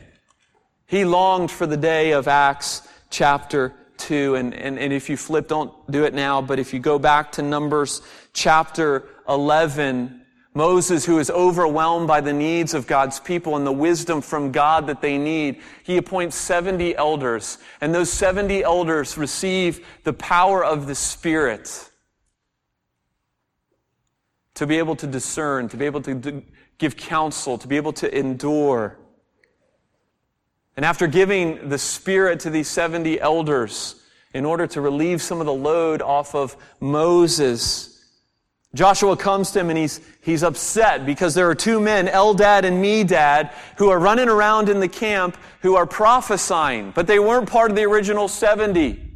He 0.85 1.05
longed 1.05 1.49
for 1.49 1.65
the 1.65 1.77
day 1.77 2.11
of 2.11 2.27
Acts 2.27 2.87
chapter 3.09 3.73
2. 3.97 4.35
And, 4.35 4.53
and, 4.53 4.77
and 4.77 4.93
if 4.93 5.09
you 5.09 5.17
flip, 5.17 5.47
don't 5.47 5.73
do 5.91 6.03
it 6.03 6.13
now, 6.13 6.41
but 6.41 6.59
if 6.59 6.73
you 6.73 6.79
go 6.79 6.99
back 6.99 7.31
to 7.33 7.41
Numbers 7.41 8.01
chapter 8.33 9.07
11, 9.27 10.21
Moses, 10.53 11.05
who 11.05 11.19
is 11.19 11.29
overwhelmed 11.29 12.07
by 12.07 12.21
the 12.21 12.31
needs 12.31 12.73
of 12.73 12.87
God's 12.87 13.19
people 13.19 13.57
and 13.57 13.67
the 13.67 13.73
wisdom 13.73 14.21
from 14.21 14.53
God 14.53 14.87
that 14.87 15.01
they 15.01 15.17
need, 15.17 15.61
he 15.83 15.97
appoints 15.97 16.37
70 16.37 16.95
elders. 16.95 17.57
And 17.81 17.93
those 17.93 18.11
70 18.11 18.63
elders 18.63 19.17
receive 19.17 19.85
the 20.03 20.13
power 20.13 20.63
of 20.63 20.87
the 20.87 20.95
Spirit 20.95 21.89
to 24.53 24.65
be 24.65 24.77
able 24.77 24.95
to 24.95 25.07
discern, 25.07 25.67
to 25.69 25.77
be 25.77 25.85
able 25.85 26.01
to 26.03 26.41
give 26.77 26.95
counsel, 26.95 27.57
to 27.57 27.67
be 27.67 27.75
able 27.75 27.93
to 27.93 28.17
endure. 28.17 28.97
And 30.75 30.85
after 30.85 31.07
giving 31.07 31.69
the 31.69 31.77
Spirit 31.77 32.41
to 32.41 32.49
these 32.49 32.67
70 32.67 33.19
elders 33.19 34.01
in 34.33 34.45
order 34.45 34.67
to 34.67 34.81
relieve 34.81 35.21
some 35.21 35.39
of 35.39 35.45
the 35.45 35.53
load 35.53 36.01
off 36.01 36.35
of 36.35 36.57
Moses, 36.81 37.95
Joshua 38.73 39.15
comes 39.15 39.51
to 39.51 39.61
him 39.61 39.69
and 39.69 39.79
he's, 39.79 40.01
he's 40.21 40.43
upset 40.43 41.05
because 41.05 41.33
there 41.33 41.49
are 41.49 41.55
two 41.55 41.79
men, 41.79 42.07
Eldad 42.07 42.65
and 42.65 42.83
Medad, 42.83 43.53
who 43.77 43.89
are 43.89 43.97
running 43.97 44.27
around 44.27 44.67
in 44.67 44.81
the 44.81 44.89
camp 44.89 45.37
who 45.61 45.77
are 45.77 45.85
prophesying, 45.85 46.91
but 46.91 47.07
they 47.07 47.19
weren't 47.19 47.49
part 47.49 47.71
of 47.71 47.77
the 47.77 47.83
original 47.83 48.27
70. 48.27 49.14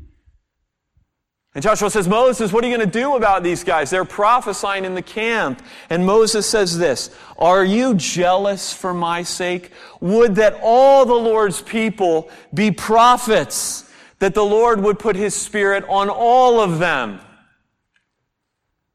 And 1.59 1.63
Joshua 1.65 1.89
says, 1.89 2.07
Moses, 2.07 2.53
what 2.53 2.63
are 2.63 2.69
you 2.69 2.77
going 2.77 2.89
to 2.89 2.99
do 2.99 3.17
about 3.17 3.43
these 3.43 3.65
guys? 3.65 3.89
They're 3.89 4.05
prophesying 4.05 4.85
in 4.85 4.93
the 4.93 5.01
camp. 5.01 5.61
And 5.89 6.05
Moses 6.05 6.49
says 6.49 6.77
this, 6.77 7.13
Are 7.37 7.65
you 7.65 7.95
jealous 7.95 8.71
for 8.71 8.93
my 8.93 9.23
sake? 9.23 9.71
Would 9.99 10.35
that 10.35 10.57
all 10.63 11.05
the 11.05 11.13
Lord's 11.13 11.61
people 11.61 12.31
be 12.53 12.71
prophets, 12.71 13.91
that 14.19 14.35
the 14.35 14.45
Lord 14.45 14.81
would 14.81 14.99
put 14.99 15.17
his 15.17 15.35
spirit 15.35 15.83
on 15.89 16.07
all 16.07 16.61
of 16.61 16.79
them. 16.79 17.19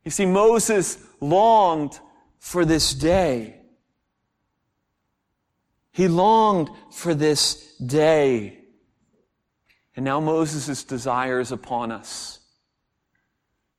You 0.03 0.11
see, 0.11 0.25
Moses 0.25 0.97
longed 1.21 2.01
for 2.39 2.65
this 2.65 2.95
day. 2.95 3.57
He 5.93 6.09
longed 6.09 6.71
for 6.91 7.13
this 7.13 7.77
day. 7.77 8.57
And 9.95 10.07
now 10.07 10.19
Moses' 10.19 10.83
desire 10.83 11.41
is 11.41 11.53
upon 11.53 11.93
us. 11.93 12.41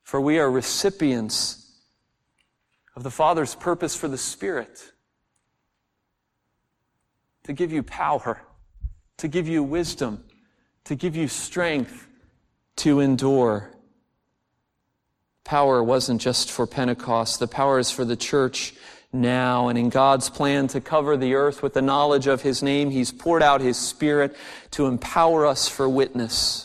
For 0.05 0.21
we 0.21 0.39
are 0.39 0.49
recipients 0.49 1.69
of 2.95 3.03
the 3.03 3.11
Father's 3.11 3.55
purpose 3.55 3.93
for 3.93 4.07
the 4.07 4.17
Spirit 4.17 4.93
to 7.43 7.51
give 7.51 7.73
you 7.73 7.83
power, 7.83 8.41
to 9.17 9.27
give 9.27 9.49
you 9.49 9.61
wisdom, 9.61 10.23
to 10.85 10.95
give 10.95 11.17
you 11.17 11.27
strength 11.27 12.07
to 12.77 13.01
endure 13.01 13.75
power 15.45 15.81
wasn't 15.81 16.19
just 16.19 16.51
for 16.51 16.67
Pentecost. 16.67 17.39
The 17.39 17.47
power 17.47 17.79
is 17.79 17.89
for 17.89 18.03
the 18.03 18.17
church 18.17 18.73
now. 19.13 19.69
And 19.69 19.77
in 19.77 19.87
God's 19.87 20.29
plan 20.29 20.67
to 20.69 20.81
cover 20.81 21.15
the 21.15 21.35
earth 21.35 21.63
with 21.63 21.73
the 21.73 21.81
knowledge 21.81 22.27
of 22.27 22.41
His 22.41 22.61
name, 22.61 22.89
He's 22.89 23.13
poured 23.13 23.43
out 23.43 23.61
His 23.61 23.77
Spirit 23.77 24.35
to 24.71 24.87
empower 24.87 25.45
us 25.45 25.69
for 25.69 25.87
witness, 25.87 26.64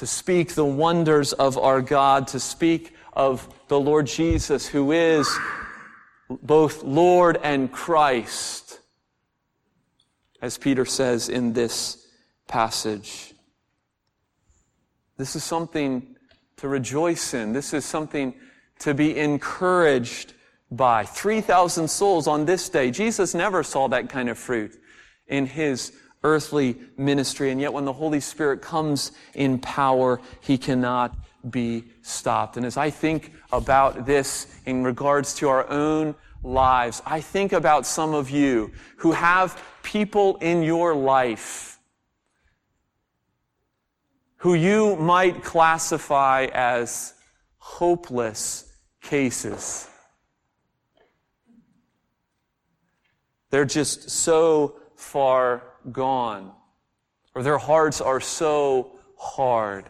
to 0.00 0.06
speak 0.06 0.54
the 0.54 0.64
wonders 0.64 1.34
of 1.34 1.58
our 1.58 1.82
God, 1.82 2.26
to 2.28 2.40
speak 2.40 2.94
of 3.12 3.46
the 3.68 3.78
Lord 3.78 4.06
Jesus, 4.06 4.66
who 4.66 4.92
is 4.92 5.28
both 6.42 6.82
Lord 6.82 7.38
and 7.42 7.70
Christ, 7.70 8.80
as 10.40 10.56
Peter 10.56 10.86
says 10.86 11.28
in 11.28 11.52
this 11.52 12.08
passage. 12.48 13.34
This 15.18 15.36
is 15.36 15.44
something 15.44 16.16
to 16.56 16.68
rejoice 16.68 17.34
in. 17.34 17.52
This 17.52 17.74
is 17.74 17.84
something 17.84 18.32
to 18.78 18.94
be 18.94 19.18
encouraged 19.18 20.32
by. 20.70 21.04
3,000 21.04 21.88
souls 21.88 22.26
on 22.26 22.46
this 22.46 22.70
day. 22.70 22.90
Jesus 22.90 23.34
never 23.34 23.62
saw 23.62 23.86
that 23.88 24.08
kind 24.08 24.30
of 24.30 24.38
fruit 24.38 24.80
in 25.26 25.44
his 25.44 25.92
earthly 26.22 26.76
ministry. 26.96 27.50
And 27.50 27.60
yet 27.60 27.72
when 27.72 27.84
the 27.84 27.92
Holy 27.92 28.20
Spirit 28.20 28.60
comes 28.60 29.12
in 29.34 29.58
power, 29.58 30.20
he 30.40 30.58
cannot 30.58 31.16
be 31.48 31.84
stopped. 32.02 32.56
And 32.56 32.66
as 32.66 32.76
I 32.76 32.90
think 32.90 33.32
about 33.52 34.06
this 34.06 34.46
in 34.66 34.84
regards 34.84 35.34
to 35.36 35.48
our 35.48 35.68
own 35.70 36.14
lives, 36.42 37.02
I 37.06 37.20
think 37.20 37.52
about 37.52 37.86
some 37.86 38.14
of 38.14 38.30
you 38.30 38.72
who 38.96 39.12
have 39.12 39.62
people 39.82 40.36
in 40.36 40.62
your 40.62 40.94
life 40.94 41.70
who 44.40 44.54
you 44.54 44.96
might 44.96 45.44
classify 45.44 46.46
as 46.54 47.12
hopeless 47.58 48.72
cases. 49.02 49.86
They're 53.50 53.66
just 53.66 54.08
so 54.08 54.76
far 54.96 55.62
gone, 55.92 56.52
or 57.34 57.42
their 57.42 57.58
hearts 57.58 58.00
are 58.00 58.20
so 58.20 58.98
hard. 59.16 59.88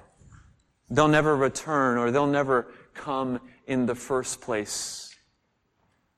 They'll 0.91 1.09
never 1.09 1.37
return, 1.37 1.99
or 1.99 2.11
they'll 2.11 2.27
never 2.27 2.73
come 2.95 3.41
in 3.67 3.87
the 3.87 3.95
first 3.95 4.41
place. 4.41 5.15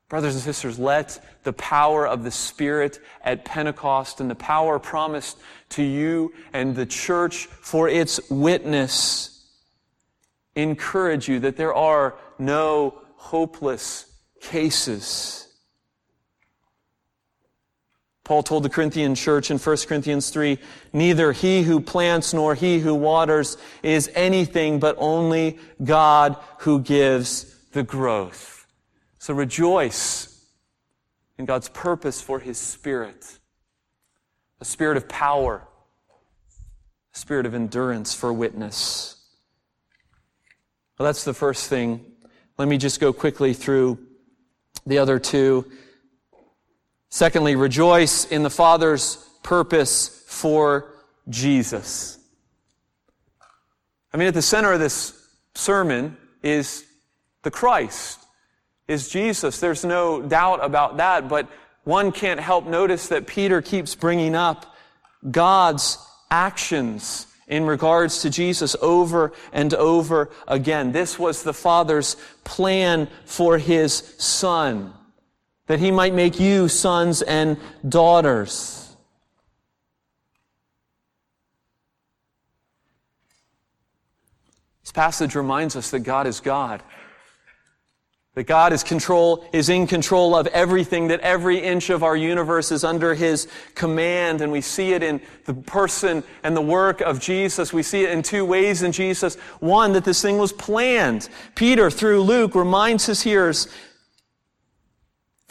Brothers 0.09 0.35
and 0.35 0.43
sisters, 0.43 0.79
let 0.79 1.25
the 1.43 1.55
power 1.55 2.07
of 2.07 2.23
the 2.23 2.31
Spirit 2.31 3.01
at 3.23 3.47
Pentecost 3.47 4.21
and 4.21 4.31
the 4.31 4.35
power 4.35 4.79
promised 4.79 5.39
to 5.71 5.83
you 5.83 6.35
and 6.53 6.77
the 6.77 6.85
church 6.85 7.47
for 7.47 7.89
its 7.89 8.21
witness 8.31 9.33
encourage 10.55 11.29
you 11.29 11.41
that 11.41 11.57
there 11.57 11.75
are 11.75 12.19
no 12.39 13.03
hopeless 13.17 14.13
cases. 14.41 15.49
Paul 18.25 18.43
told 18.43 18.63
the 18.63 18.69
Corinthian 18.69 19.15
church 19.15 19.51
in 19.51 19.59
1 19.59 19.77
Corinthians 19.89 20.31
3, 20.31 20.59
neither 20.93 21.33
he 21.33 21.63
who 21.63 21.81
plants 21.81 22.33
nor 22.33 22.55
he 22.55 22.79
who 22.79 22.95
waters 22.95 23.57
is 23.83 24.11
anything 24.15 24.79
but 24.79 24.97
only 24.99 25.59
God 25.83 26.37
who 26.59 26.81
gives 26.81 27.53
the 27.73 27.83
growth. 27.83 28.67
So 29.19 29.35
rejoice 29.35 30.47
in 31.39 31.47
God's 31.47 31.69
purpose 31.69 32.21
for 32.21 32.39
His 32.39 32.59
Spirit 32.59 33.39
a 34.61 34.65
spirit 34.65 34.97
of 34.97 35.09
power, 35.09 35.67
a 37.13 37.19
spirit 37.19 37.47
of 37.47 37.53
endurance 37.53 38.15
for 38.15 38.33
witness. 38.33 39.17
Well, 40.97 41.05
that's 41.05 41.25
the 41.25 41.35
first 41.35 41.69
thing. 41.69 42.05
Let 42.59 42.69
me 42.69 42.79
just 42.79 43.01
go 43.01 43.13
quickly 43.13 43.55
through 43.55 43.99
the 44.87 44.99
other 44.99 45.19
two. 45.19 45.69
Secondly, 47.15 47.57
rejoice 47.57 48.25
in 48.25 48.43
the 48.43 48.49
Father's 48.49 49.17
purpose 49.43 50.25
for 50.29 50.95
Jesus. 51.29 52.19
I 54.15 54.17
mean, 54.17 54.29
at 54.29 54.35
the 54.35 54.41
center 54.41 54.73
of 54.73 54.81
this 54.81 55.13
sermon 55.55 56.17
is 56.43 56.87
the 57.43 57.51
Christ 57.51 58.19
is 58.89 59.11
Jesus. 59.11 59.61
There's 59.61 59.85
no 59.85 60.23
doubt 60.23 60.65
about 60.65 60.97
that, 60.97 61.29
but 61.29 61.49
one 61.85 62.13
can't 62.13 62.41
help 62.41 62.65
notice 62.65 63.09
that 63.09 63.27
Peter 63.27 63.61
keeps 63.61 63.95
bringing 63.95 64.35
up 64.35 64.75
God's 65.31 65.99
actions 66.31 67.27
in 67.47 67.67
regards 67.67 68.23
to 68.23 68.31
Jesus 68.31 68.75
over 68.81 69.35
and 69.53 69.75
over 69.75 70.31
again. 70.49 70.93
This 70.93 71.19
was 71.19 71.43
the 71.43 71.53
Father's 71.53 72.17
plan 72.43 73.07
for 73.27 73.59
His 73.59 74.15
Son, 74.17 74.95
that 75.67 75.79
He 75.79 75.91
might 75.91 76.15
make 76.15 76.41
you 76.41 76.69
sons 76.69 77.23
and 77.23 77.57
daughters. 77.89 78.97
This 84.83 84.93
passage 84.93 85.35
reminds 85.35 85.77
us 85.77 85.91
that 85.91 86.01
God 86.01 86.27
is 86.27 86.41
God 86.41 86.83
That 88.35 88.45
God 88.45 88.73
is 88.73 88.83
control, 88.83 89.45
is 89.53 89.69
in 89.69 89.87
control 89.87 90.35
of 90.35 90.47
everything, 90.49 91.09
that 91.09 91.21
every 91.21 91.59
inch 91.59 91.91
of 91.91 92.03
our 92.03 92.17
universe 92.17 92.73
is 92.73 92.83
under 92.83 93.15
His 93.15 93.47
command. 93.75 94.41
And 94.41 94.51
we 94.51 94.63
see 94.63 94.95
it 94.95 95.03
in 95.03 95.21
the 95.45 95.53
person 95.53 96.25
and 96.43 96.57
the 96.57 96.63
work 96.63 97.03
of 97.03 97.21
Jesus. 97.21 97.75
We 97.75 97.83
see 97.83 98.05
it 98.05 98.11
in 98.11 98.23
two 98.23 98.47
ways 98.47 98.83
in 98.83 98.91
Jesus. 98.91 99.37
One, 99.61 99.93
that 99.93 100.05
this 100.05 100.23
thing 100.23 100.39
was 100.39 100.51
planned. 100.51 101.29
Peter, 101.55 101.91
through 101.91 102.23
Luke, 102.23 102.55
reminds 102.55 103.05
his 103.05 103.21
hearers 103.21 103.69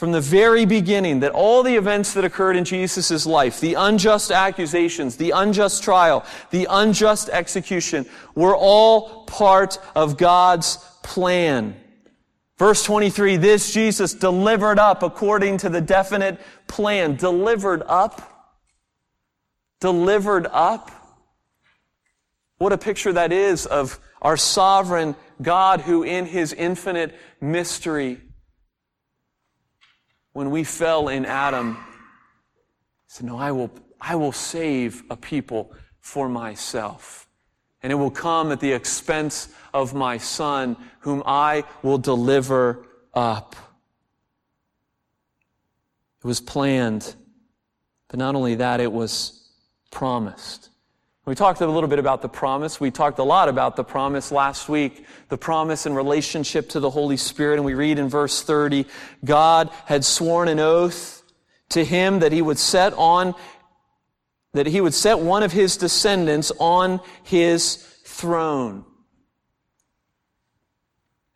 from 0.02 0.10
the 0.10 0.20
very 0.20 0.64
beginning 0.64 1.20
that 1.20 1.30
all 1.30 1.62
the 1.62 1.76
events 1.76 2.12
that 2.14 2.24
occurred 2.24 2.56
in 2.56 2.64
Jesus' 2.64 3.24
life, 3.24 3.60
the 3.60 3.74
unjust 3.74 4.32
accusations, 4.32 5.14
the 5.14 5.30
unjust 5.30 5.84
trial, 5.84 6.26
the 6.50 6.66
unjust 6.68 7.28
execution, 7.28 8.04
were 8.34 8.56
all 8.56 9.22
part 9.26 9.78
of 9.94 10.16
God's 10.16 10.78
plan. 11.04 11.76
Verse 12.58 12.82
23, 12.82 13.36
this 13.36 13.72
Jesus 13.72 14.12
delivered 14.12 14.80
up 14.80 15.04
according 15.04 15.58
to 15.58 15.68
the 15.68 15.80
definite 15.80 16.40
plan. 16.66 17.14
Delivered 17.14 17.84
up? 17.86 18.58
Delivered 19.78 20.48
up? 20.48 20.90
What 22.58 22.72
a 22.72 22.76
picture 22.76 23.12
that 23.12 23.30
is 23.30 23.66
of 23.66 24.00
our 24.20 24.36
sovereign 24.36 25.14
God 25.40 25.82
who 25.82 26.02
in 26.02 26.26
his 26.26 26.52
infinite 26.52 27.16
mystery, 27.40 28.20
when 30.32 30.50
we 30.50 30.64
fell 30.64 31.08
in 31.08 31.24
Adam, 31.24 31.76
said, 33.06 33.26
no, 33.26 33.36
I 33.36 33.52
will, 33.52 33.70
I 34.00 34.16
will 34.16 34.32
save 34.32 35.02
a 35.10 35.16
people 35.16 35.74
for 36.00 36.28
myself. 36.28 37.28
And 37.82 37.92
it 37.92 37.96
will 37.96 38.10
come 38.10 38.52
at 38.52 38.60
the 38.60 38.72
expense 38.72 39.48
of 39.74 39.92
my 39.92 40.16
son, 40.16 40.76
whom 41.00 41.22
I 41.26 41.64
will 41.82 41.98
deliver 41.98 42.86
up. 43.12 43.56
It 46.22 46.26
was 46.26 46.40
planned, 46.40 47.16
but 48.08 48.18
not 48.18 48.34
only 48.34 48.54
that, 48.54 48.80
it 48.80 48.92
was 48.92 49.50
promised. 49.90 50.70
We 51.24 51.36
talked 51.36 51.60
a 51.60 51.66
little 51.66 51.88
bit 51.88 52.00
about 52.00 52.20
the 52.20 52.28
promise. 52.28 52.80
We 52.80 52.90
talked 52.90 53.20
a 53.20 53.24
lot 53.24 53.48
about 53.48 53.76
the 53.76 53.84
promise 53.84 54.32
last 54.32 54.68
week, 54.68 55.06
the 55.28 55.38
promise 55.38 55.86
in 55.86 55.94
relationship 55.94 56.70
to 56.70 56.80
the 56.80 56.90
Holy 56.90 57.16
Spirit. 57.16 57.56
And 57.56 57.64
we 57.64 57.74
read 57.74 58.00
in 58.00 58.08
verse 58.08 58.42
30, 58.42 58.86
God 59.24 59.70
had 59.84 60.04
sworn 60.04 60.48
an 60.48 60.58
oath 60.58 61.22
to 61.68 61.84
him 61.84 62.18
that 62.18 62.32
he 62.32 62.42
would 62.42 62.58
set 62.58 62.92
on, 62.94 63.36
that 64.52 64.66
he 64.66 64.80
would 64.80 64.94
set 64.94 65.20
one 65.20 65.44
of 65.44 65.52
his 65.52 65.76
descendants 65.76 66.50
on 66.58 67.00
his 67.22 67.76
throne. 68.04 68.84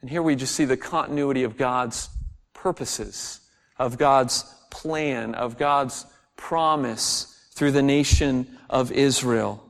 And 0.01 0.11
here 0.11 0.22
we 0.22 0.35
just 0.35 0.57
see 0.57 0.64
the 0.64 0.77
continuity 0.77 1.44
of 1.44 1.57
God's 1.57 2.09
purposes, 2.55 3.40
of 3.79 3.99
God's 3.99 4.53
plan, 4.70 5.37
of 5.37 5.57
God's 5.59 6.07
promise 6.37 7.49
through 7.53 7.70
the 7.70 7.83
nation 7.83 8.59
of 8.68 8.90
Israel. 8.90 9.65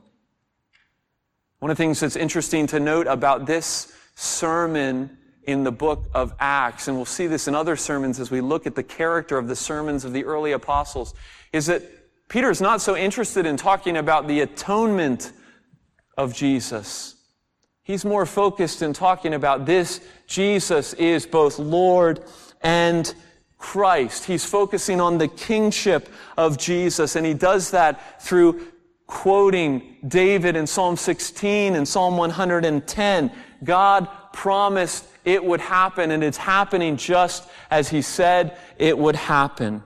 One 1.59 1.71
of 1.71 1.77
the 1.77 1.83
things 1.83 1.99
that's 1.99 2.15
interesting 2.15 2.67
to 2.67 2.79
note 2.79 3.07
about 3.07 3.47
this 3.47 3.91
sermon 4.13 5.17
in 5.43 5.63
the 5.63 5.71
book 5.71 6.05
of 6.13 6.33
Acts, 6.39 6.87
and 6.87 6.95
we'll 6.95 7.05
see 7.05 7.25
this 7.25 7.47
in 7.47 7.55
other 7.55 7.75
sermons 7.75 8.19
as 8.19 8.29
we 8.29 8.41
look 8.41 8.67
at 8.67 8.75
the 8.75 8.83
character 8.83 9.39
of 9.39 9.47
the 9.47 9.55
sermons 9.55 10.05
of 10.05 10.13
the 10.13 10.23
early 10.25 10.51
apostles, 10.51 11.15
is 11.53 11.65
that 11.65 11.81
Peter 12.27 12.51
is 12.51 12.61
not 12.61 12.81
so 12.81 12.95
interested 12.95 13.45
in 13.45 13.57
talking 13.57 13.97
about 13.97 14.27
the 14.27 14.41
atonement 14.41 15.31
of 16.17 16.33
Jesus. 16.33 17.15
He's 17.81 18.05
more 18.05 18.25
focused 18.25 18.81
in 18.81 18.93
talking 18.93 19.33
about 19.33 19.65
this 19.65 20.01
Jesus 20.27 20.93
is 20.93 21.25
both 21.25 21.57
Lord 21.57 22.23
and 22.61 23.11
Christ. 23.57 24.25
He's 24.25 24.45
focusing 24.45 25.01
on 25.01 25.17
the 25.17 25.27
kingship 25.27 26.09
of 26.37 26.57
Jesus, 26.59 27.15
and 27.15 27.25
he 27.25 27.33
does 27.33 27.71
that 27.71 28.21
through 28.21 28.67
quoting 29.07 29.95
David 30.07 30.55
in 30.55 30.67
Psalm 30.67 30.97
16 30.97 31.75
and 31.75 31.87
Psalm 31.87 32.17
110. 32.17 33.31
God 33.63 34.07
promised 34.33 35.05
it 35.25 35.43
would 35.43 35.61
happen, 35.61 36.11
and 36.11 36.23
it's 36.23 36.37
happening 36.37 36.97
just 36.97 37.49
as 37.71 37.89
he 37.89 38.01
said 38.01 38.57
it 38.77 38.97
would 38.97 39.15
happen. 39.15 39.81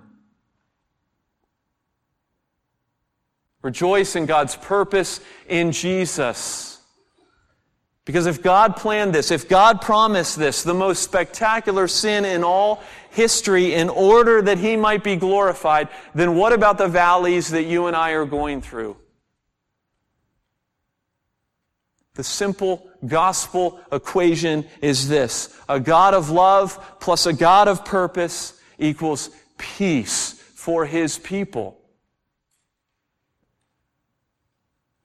Rejoice 3.61 4.15
in 4.15 4.25
God's 4.25 4.55
purpose 4.55 5.19
in 5.47 5.71
Jesus. 5.71 6.79
Because 8.05 8.25
if 8.25 8.41
God 8.41 8.75
planned 8.75 9.13
this, 9.13 9.29
if 9.29 9.47
God 9.47 9.81
promised 9.81 10.37
this, 10.37 10.63
the 10.63 10.73
most 10.73 11.03
spectacular 11.03 11.87
sin 11.87 12.25
in 12.25 12.43
all 12.43 12.81
history 13.11 13.75
in 13.75 13.89
order 13.89 14.41
that 14.41 14.57
he 14.57 14.75
might 14.75 15.03
be 15.03 15.15
glorified, 15.15 15.87
then 16.15 16.35
what 16.35 16.51
about 16.51 16.79
the 16.79 16.87
valleys 16.87 17.49
that 17.51 17.63
you 17.63 17.85
and 17.85 17.95
I 17.95 18.11
are 18.11 18.25
going 18.25 18.61
through? 18.61 18.97
The 22.15 22.23
simple 22.23 22.89
gospel 23.05 23.79
equation 23.91 24.65
is 24.81 25.07
this. 25.07 25.57
A 25.69 25.79
God 25.79 26.13
of 26.13 26.29
love 26.29 26.97
plus 26.99 27.25
a 27.25 27.33
God 27.33 27.67
of 27.67 27.85
purpose 27.85 28.59
equals 28.77 29.29
peace 29.57 30.33
for 30.55 30.85
his 30.85 31.17
people. 31.17 31.77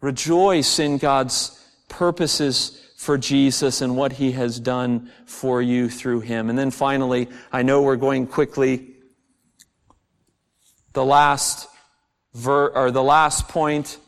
Rejoice 0.01 0.79
in 0.79 0.99
God's 0.99 1.63
purposes 1.89 2.83
for 2.97 3.17
Jesus 3.17 3.81
and 3.83 3.97
what 3.97 4.13
he 4.13 4.33
has 4.33 4.59
done 4.59 5.11
for 5.27 5.63
you 5.63 5.89
through 5.89 6.21
him. 6.21 6.51
And 6.51 6.59
then 6.59 6.71
finally, 6.71 7.29
I 7.53 7.63
know 7.63 7.83
we're 7.83 7.97
going 7.97 8.27
quickly. 8.27 8.95
The 10.93 11.05
last 11.05 11.69
ver, 12.35 12.69
or 12.69 12.91
the 12.91 13.03
last 13.03 13.49
point, 13.49 13.99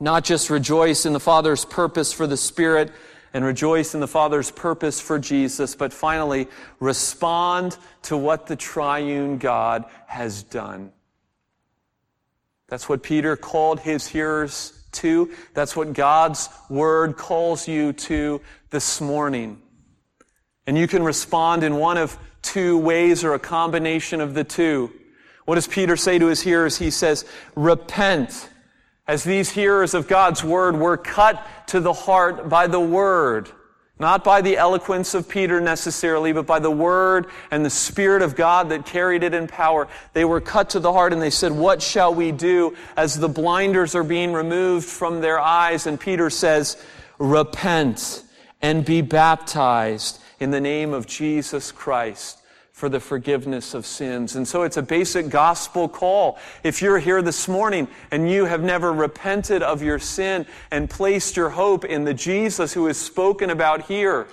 not 0.00 0.24
just 0.24 0.50
rejoice 0.50 1.06
in 1.06 1.12
the 1.12 1.20
Father's 1.20 1.64
purpose 1.64 2.12
for 2.12 2.26
the 2.26 2.36
Spirit 2.36 2.92
and 3.34 3.44
rejoice 3.44 3.94
in 3.94 4.00
the 4.00 4.08
Father's 4.08 4.50
purpose 4.50 5.00
for 5.00 5.18
Jesus, 5.18 5.74
but 5.74 5.92
finally 5.92 6.48
respond 6.80 7.76
to 8.02 8.16
what 8.16 8.46
the 8.46 8.56
triune 8.56 9.38
God 9.38 9.84
has 10.06 10.42
done. 10.42 10.92
That's 12.68 12.88
what 12.88 13.02
Peter 13.02 13.36
called 13.36 13.80
his 13.80 14.06
hearers 14.06 14.72
to. 14.92 15.30
That's 15.54 15.74
what 15.76 15.92
God's 15.92 16.48
Word 16.68 17.16
calls 17.16 17.66
you 17.66 17.92
to 17.94 18.40
this 18.70 19.00
morning. 19.00 19.60
And 20.66 20.76
you 20.76 20.86
can 20.86 21.02
respond 21.02 21.64
in 21.64 21.76
one 21.76 21.96
of 21.96 22.18
two 22.42 22.78
ways 22.78 23.24
or 23.24 23.34
a 23.34 23.38
combination 23.38 24.20
of 24.20 24.34
the 24.34 24.44
two. 24.44 24.92
What 25.44 25.54
does 25.54 25.66
Peter 25.66 25.96
say 25.96 26.18
to 26.18 26.26
his 26.26 26.42
hearers? 26.42 26.76
He 26.76 26.90
says, 26.90 27.24
repent. 27.56 28.48
As 29.08 29.24
these 29.24 29.50
hearers 29.50 29.94
of 29.94 30.06
God's 30.06 30.44
Word 30.44 30.76
were 30.76 30.98
cut 30.98 31.44
to 31.68 31.80
the 31.80 31.94
heart 31.94 32.48
by 32.48 32.66
the 32.66 32.78
Word. 32.78 33.50
Not 33.98 34.22
by 34.22 34.42
the 34.42 34.56
eloquence 34.56 35.14
of 35.14 35.28
Peter 35.28 35.60
necessarily, 35.60 36.32
but 36.32 36.46
by 36.46 36.60
the 36.60 36.70
word 36.70 37.26
and 37.50 37.64
the 37.64 37.70
Spirit 37.70 38.22
of 38.22 38.36
God 38.36 38.68
that 38.68 38.86
carried 38.86 39.24
it 39.24 39.34
in 39.34 39.48
power. 39.48 39.88
They 40.12 40.24
were 40.24 40.40
cut 40.40 40.70
to 40.70 40.78
the 40.78 40.92
heart 40.92 41.12
and 41.12 41.20
they 41.20 41.30
said, 41.30 41.50
What 41.50 41.82
shall 41.82 42.14
we 42.14 42.30
do 42.30 42.76
as 42.96 43.18
the 43.18 43.28
blinders 43.28 43.96
are 43.96 44.04
being 44.04 44.32
removed 44.32 44.86
from 44.86 45.20
their 45.20 45.40
eyes? 45.40 45.88
And 45.88 45.98
Peter 45.98 46.30
says, 46.30 46.80
Repent 47.18 48.22
and 48.62 48.84
be 48.84 49.00
baptized 49.00 50.20
in 50.38 50.52
the 50.52 50.60
name 50.60 50.94
of 50.94 51.08
Jesus 51.08 51.72
Christ 51.72 52.38
for 52.78 52.88
the 52.88 53.00
forgiveness 53.00 53.74
of 53.74 53.84
sins. 53.84 54.36
And 54.36 54.46
so 54.46 54.62
it's 54.62 54.76
a 54.76 54.82
basic 54.82 55.30
gospel 55.30 55.88
call. 55.88 56.38
If 56.62 56.80
you're 56.80 57.00
here 57.00 57.22
this 57.22 57.48
morning 57.48 57.88
and 58.12 58.30
you 58.30 58.44
have 58.44 58.62
never 58.62 58.92
repented 58.92 59.64
of 59.64 59.82
your 59.82 59.98
sin 59.98 60.46
and 60.70 60.88
placed 60.88 61.36
your 61.36 61.48
hope 61.48 61.84
in 61.84 62.04
the 62.04 62.14
Jesus 62.14 62.72
who 62.72 62.86
is 62.86 62.96
spoken 62.96 63.50
about 63.50 63.86
here, 63.86 64.28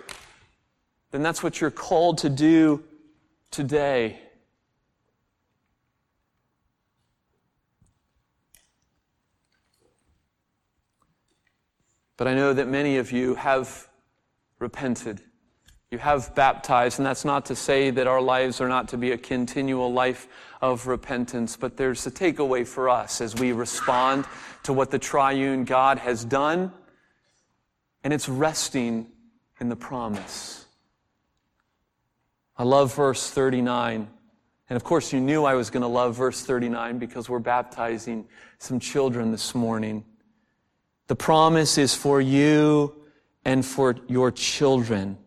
then 1.09 1.23
that's 1.23 1.41
what 1.41 1.59
you're 1.59 1.71
called 1.71 2.19
to 2.19 2.29
do 2.29 2.83
today. 3.49 4.19
But 12.15 12.27
I 12.27 12.35
know 12.35 12.53
that 12.53 12.67
many 12.67 12.97
of 12.97 13.11
you 13.11 13.33
have 13.33 13.87
repented. 14.59 15.19
You 15.91 15.99
have 15.99 16.33
baptized, 16.33 16.99
and 16.99 17.05
that's 17.05 17.25
not 17.25 17.45
to 17.45 17.55
say 17.55 17.91
that 17.91 18.07
our 18.07 18.21
lives 18.21 18.59
are 18.59 18.67
not 18.67 18.87
to 18.89 18.97
be 18.97 19.11
a 19.11 19.17
continual 19.17 19.93
life 19.93 20.27
of 20.61 20.87
repentance, 20.87 21.55
but 21.55 21.77
there's 21.77 22.05
a 22.07 22.11
takeaway 22.11 22.65
for 22.65 22.89
us 22.89 23.21
as 23.21 23.35
we 23.35 23.51
respond 23.51 24.25
to 24.63 24.73
what 24.73 24.89
the 24.89 24.97
triune 24.97 25.63
God 25.63 25.99
has 25.99 26.25
done, 26.25 26.71
and 28.03 28.11
it's 28.11 28.27
resting 28.27 29.07
in 29.59 29.69
the 29.69 29.75
promise. 29.75 30.65
I 32.57 32.63
love 32.63 32.95
verse 32.95 33.29
39. 33.29 34.07
And 34.67 34.75
of 34.75 34.83
course, 34.83 35.13
you 35.13 35.19
knew 35.19 35.45
I 35.45 35.53
was 35.53 35.69
going 35.69 35.81
to 35.81 35.87
love 35.87 36.15
verse 36.15 36.41
39 36.43 36.97
because 36.97 37.29
we're 37.29 37.39
baptizing 37.39 38.27
some 38.57 38.79
children 38.79 39.31
this 39.31 39.53
morning. 39.53 40.03
The 41.07 41.15
promise 41.15 41.77
is 41.77 41.93
for 41.93 42.19
you 42.19 42.95
and 43.43 43.63
for 43.63 43.95
your 44.07 44.31
children 44.31 45.19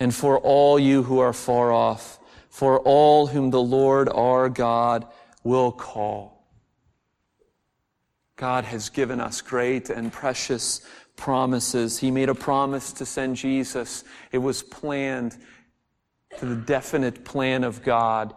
and 0.00 0.14
for 0.14 0.38
all 0.38 0.78
you 0.78 1.02
who 1.02 1.18
are 1.18 1.34
far 1.34 1.70
off, 1.70 2.18
for 2.48 2.80
all 2.80 3.26
whom 3.28 3.50
the 3.50 3.62
Lord 3.62 4.08
our 4.08 4.48
God 4.48 5.06
will 5.44 5.70
call. 5.70 6.48
God 8.36 8.64
has 8.64 8.88
given 8.88 9.20
us 9.20 9.42
great 9.42 9.90
and 9.90 10.10
precious 10.10 10.80
promises. 11.16 11.98
He 11.98 12.10
made 12.10 12.30
a 12.30 12.34
promise 12.34 12.94
to 12.94 13.04
send 13.04 13.36
Jesus. 13.36 14.02
It 14.32 14.38
was 14.38 14.62
planned 14.62 15.36
to 16.38 16.46
the 16.46 16.56
definite 16.56 17.24
plan 17.24 17.62
of 17.62 17.82
God. 17.82 18.34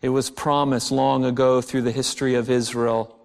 It 0.00 0.08
was 0.08 0.30
promised 0.30 0.90
long 0.90 1.26
ago 1.26 1.60
through 1.60 1.82
the 1.82 1.92
history 1.92 2.34
of 2.34 2.48
Israel. 2.48 3.18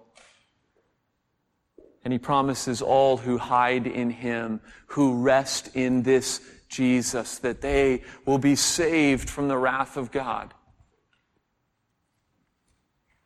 And 2.04 2.12
he 2.12 2.18
promises 2.18 2.82
all 2.82 3.16
who 3.16 3.38
hide 3.38 3.86
in 3.86 4.10
him, 4.10 4.60
who 4.88 5.22
rest 5.22 5.74
in 5.74 6.02
this 6.02 6.40
Jesus, 6.70 7.38
that 7.38 7.60
they 7.60 8.02
will 8.24 8.38
be 8.38 8.54
saved 8.54 9.28
from 9.28 9.48
the 9.48 9.58
wrath 9.58 9.96
of 9.96 10.10
God. 10.10 10.54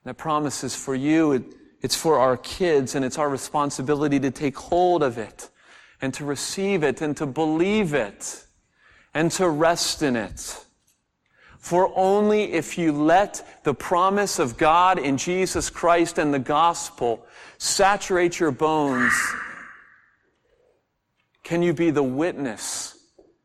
That 0.04 0.16
promise 0.16 0.64
is 0.64 0.74
for 0.74 0.94
you, 0.94 1.54
it's 1.80 1.94
for 1.94 2.18
our 2.18 2.36
kids, 2.36 2.94
and 2.94 3.04
it's 3.04 3.18
our 3.18 3.28
responsibility 3.28 4.18
to 4.20 4.30
take 4.30 4.56
hold 4.56 5.02
of 5.02 5.18
it 5.18 5.50
and 6.00 6.12
to 6.14 6.24
receive 6.24 6.82
it 6.82 7.00
and 7.00 7.16
to 7.16 7.26
believe 7.26 7.94
it 7.94 8.44
and 9.12 9.30
to 9.32 9.48
rest 9.48 10.02
in 10.02 10.16
it. 10.16 10.64
For 11.58 11.92
only 11.96 12.52
if 12.52 12.76
you 12.76 12.92
let 12.92 13.62
the 13.64 13.74
promise 13.74 14.38
of 14.38 14.56
God 14.58 14.98
in 14.98 15.16
Jesus 15.16 15.70
Christ 15.70 16.18
and 16.18 16.32
the 16.32 16.38
gospel 16.38 17.26
saturate 17.58 18.38
your 18.38 18.50
bones 18.50 19.14
can 21.42 21.62
you 21.62 21.74
be 21.74 21.90
the 21.90 22.02
witness 22.02 22.93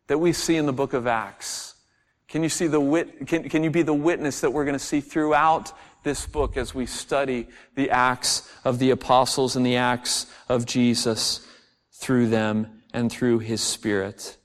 that 0.10 0.18
we 0.18 0.34
see 0.34 0.58
in 0.58 0.66
the 0.66 0.74
book 0.74 0.94
of 0.94 1.06
Acts? 1.06 1.76
Can 2.28 2.42
you 2.42 2.50
see 2.50 2.66
the 2.66 2.80
wit- 2.80 3.28
can, 3.28 3.48
can 3.48 3.64
you 3.64 3.70
be 3.70 3.84
the 3.84 3.94
witness 3.94 4.42
that 4.42 4.52
we're 4.52 4.66
going 4.66 4.78
to 4.78 4.84
see 4.84 5.02
throughout 5.02 5.72
this 6.04 6.26
book 6.26 6.58
as 6.58 6.74
we 6.74 6.88
study 6.88 7.48
the 7.76 7.92
acts 7.92 8.52
of 8.66 8.80
the 8.80 8.90
apostles 8.90 9.56
and 9.56 9.64
the 9.64 9.76
acts 9.76 10.26
of 10.50 10.66
Jesus 10.66 11.48
through 11.94 12.28
them 12.28 12.82
and 12.92 13.12
through 13.12 13.40
his 13.40 13.62
spirit? 13.62 14.36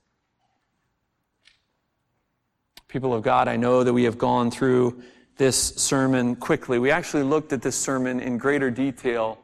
People 2.87 3.15
of 3.15 3.23
God, 3.23 3.49
I 3.49 3.57
know 3.57 3.85
that 3.85 3.93
we 3.93 4.05
have 4.05 4.19
gone 4.19 4.51
through 4.51 5.03
this 5.39 5.75
sermon 5.77 6.37
quickly. 6.37 6.79
We 6.79 6.91
actually 6.91 7.23
looked 7.23 7.55
at 7.55 7.63
this 7.63 7.75
sermon 7.75 8.21
in 8.21 8.37
greater 8.37 8.71
detail 8.71 9.39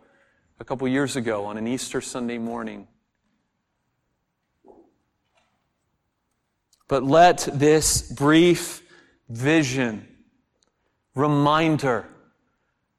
a 0.61 0.65
couple 0.65 0.87
years 0.87 1.17
ago 1.17 1.47
on 1.47 1.57
an 1.57 1.67
Easter 1.67 2.03
Sunday 2.03 2.37
morning. 2.37 2.87
But 6.91 7.05
let 7.05 7.49
this 7.53 8.03
brief 8.03 8.83
vision, 9.29 10.09
reminder 11.15 12.05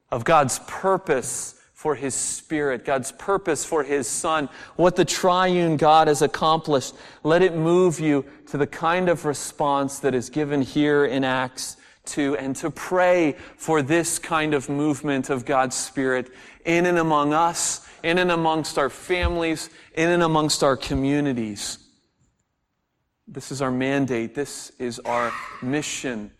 of 0.09 0.23
God's 0.23 0.59
purpose 0.59 1.61
for 1.73 1.95
His 1.95 2.15
Spirit, 2.15 2.85
God's 2.85 3.11
purpose 3.11 3.65
for 3.65 3.83
His 3.83 4.07
Son, 4.07 4.47
what 4.77 4.95
the 4.95 5.03
triune 5.03 5.75
God 5.75 6.07
has 6.07 6.21
accomplished. 6.21 6.95
Let 7.23 7.41
it 7.41 7.53
move 7.53 7.99
you 7.99 8.23
to 8.47 8.57
the 8.57 8.65
kind 8.65 9.09
of 9.09 9.25
response 9.25 9.99
that 9.99 10.15
is 10.15 10.29
given 10.29 10.61
here 10.61 11.03
in 11.03 11.25
Acts 11.25 11.75
2 12.05 12.37
and 12.37 12.55
to 12.55 12.71
pray 12.71 13.35
for 13.57 13.81
this 13.81 14.19
kind 14.19 14.53
of 14.53 14.69
movement 14.69 15.29
of 15.29 15.43
God's 15.43 15.75
Spirit 15.75 16.31
in 16.63 16.85
and 16.85 16.97
among 16.97 17.33
us, 17.33 17.85
in 18.03 18.19
and 18.19 18.31
amongst 18.31 18.77
our 18.77 18.89
families, 18.89 19.69
in 19.95 20.07
and 20.07 20.23
amongst 20.23 20.63
our 20.63 20.77
communities. 20.77 21.80
This 23.33 23.49
is 23.49 23.61
our 23.61 23.71
mandate. 23.71 24.35
This 24.35 24.73
is 24.77 24.99
our 24.99 25.31
mission. 25.61 26.31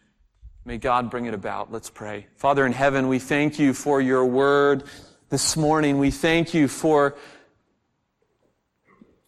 May 0.65 0.77
God 0.77 1.09
bring 1.09 1.25
it 1.25 1.33
about. 1.33 1.71
Let's 1.71 1.89
pray. 1.89 2.27
Father 2.35 2.65
in 2.65 2.73
heaven, 2.73 3.07
we 3.07 3.17
thank 3.17 3.57
you 3.57 3.73
for 3.73 4.01
your 4.01 4.25
word 4.25 4.83
this 5.29 5.55
morning. 5.55 5.99
We 5.99 6.11
thank 6.11 6.53
you 6.53 6.67
for 6.67 7.15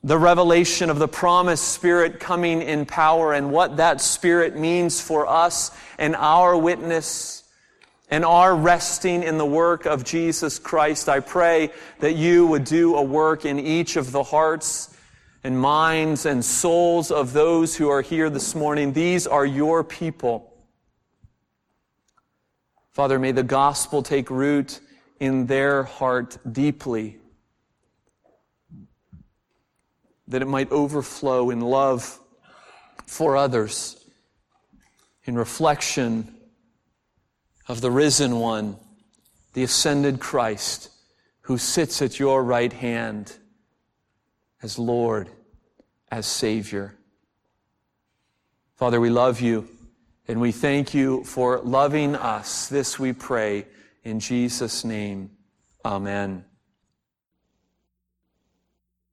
the 0.03 0.17
revelation 0.17 0.89
of 0.89 0.99
the 0.99 1.07
promised 1.07 1.69
Spirit 1.69 2.19
coming 2.19 2.61
in 2.61 2.85
power 2.85 3.31
and 3.31 3.49
what 3.49 3.77
that 3.77 4.01
Spirit 4.01 4.57
means 4.57 4.99
for 4.99 5.25
us 5.25 5.71
and 5.97 6.17
our 6.17 6.57
witness 6.57 7.43
and 8.09 8.25
our 8.25 8.53
resting 8.53 9.23
in 9.23 9.37
the 9.37 9.45
work 9.45 9.85
of 9.85 10.03
Jesus 10.03 10.59
Christ. 10.59 11.07
I 11.07 11.21
pray 11.21 11.71
that 11.99 12.17
you 12.17 12.45
would 12.45 12.65
do 12.65 12.97
a 12.97 13.01
work 13.01 13.45
in 13.45 13.57
each 13.57 13.95
of 13.95 14.11
the 14.11 14.23
hearts 14.23 14.92
and 15.43 15.59
minds 15.59 16.25
and 16.25 16.43
souls 16.43 17.11
of 17.11 17.33
those 17.33 17.75
who 17.75 17.89
are 17.89 18.01
here 18.01 18.29
this 18.29 18.55
morning. 18.55 18.93
These 18.93 19.27
are 19.27 19.45
your 19.45 19.83
people. 19.83 20.53
Father, 22.91 23.19
may 23.19 23.31
the 23.33 23.43
gospel 23.43 24.01
take 24.01 24.29
root 24.29 24.79
in 25.19 25.47
their 25.47 25.83
heart 25.83 26.37
deeply, 26.49 27.17
that 30.27 30.41
it 30.41 30.47
might 30.47 30.71
overflow 30.71 31.49
in 31.49 31.59
love 31.59 32.19
for 33.05 33.35
others, 33.35 33.99
in 35.25 35.35
reflection 35.35 36.35
of 37.67 37.81
the 37.81 37.91
risen 37.91 38.37
one, 38.39 38.77
the 39.53 39.63
ascended 39.63 40.19
Christ, 40.19 40.89
who 41.41 41.57
sits 41.57 42.01
at 42.01 42.19
your 42.19 42.43
right 42.43 42.71
hand 42.71 43.37
as 44.63 44.79
Lord, 44.79 45.29
as 46.09 46.25
Savior. 46.25 46.95
Father, 48.75 48.99
we 48.99 49.09
love 49.09 49.41
you 49.41 49.67
and 50.27 50.39
we 50.39 50.51
thank 50.51 50.93
you 50.93 51.23
for 51.25 51.59
loving 51.59 52.15
us. 52.15 52.69
This 52.69 52.97
we 52.97 53.13
pray 53.13 53.67
in 54.03 54.19
Jesus' 54.19 54.83
name, 54.83 55.31
amen. 55.85 56.45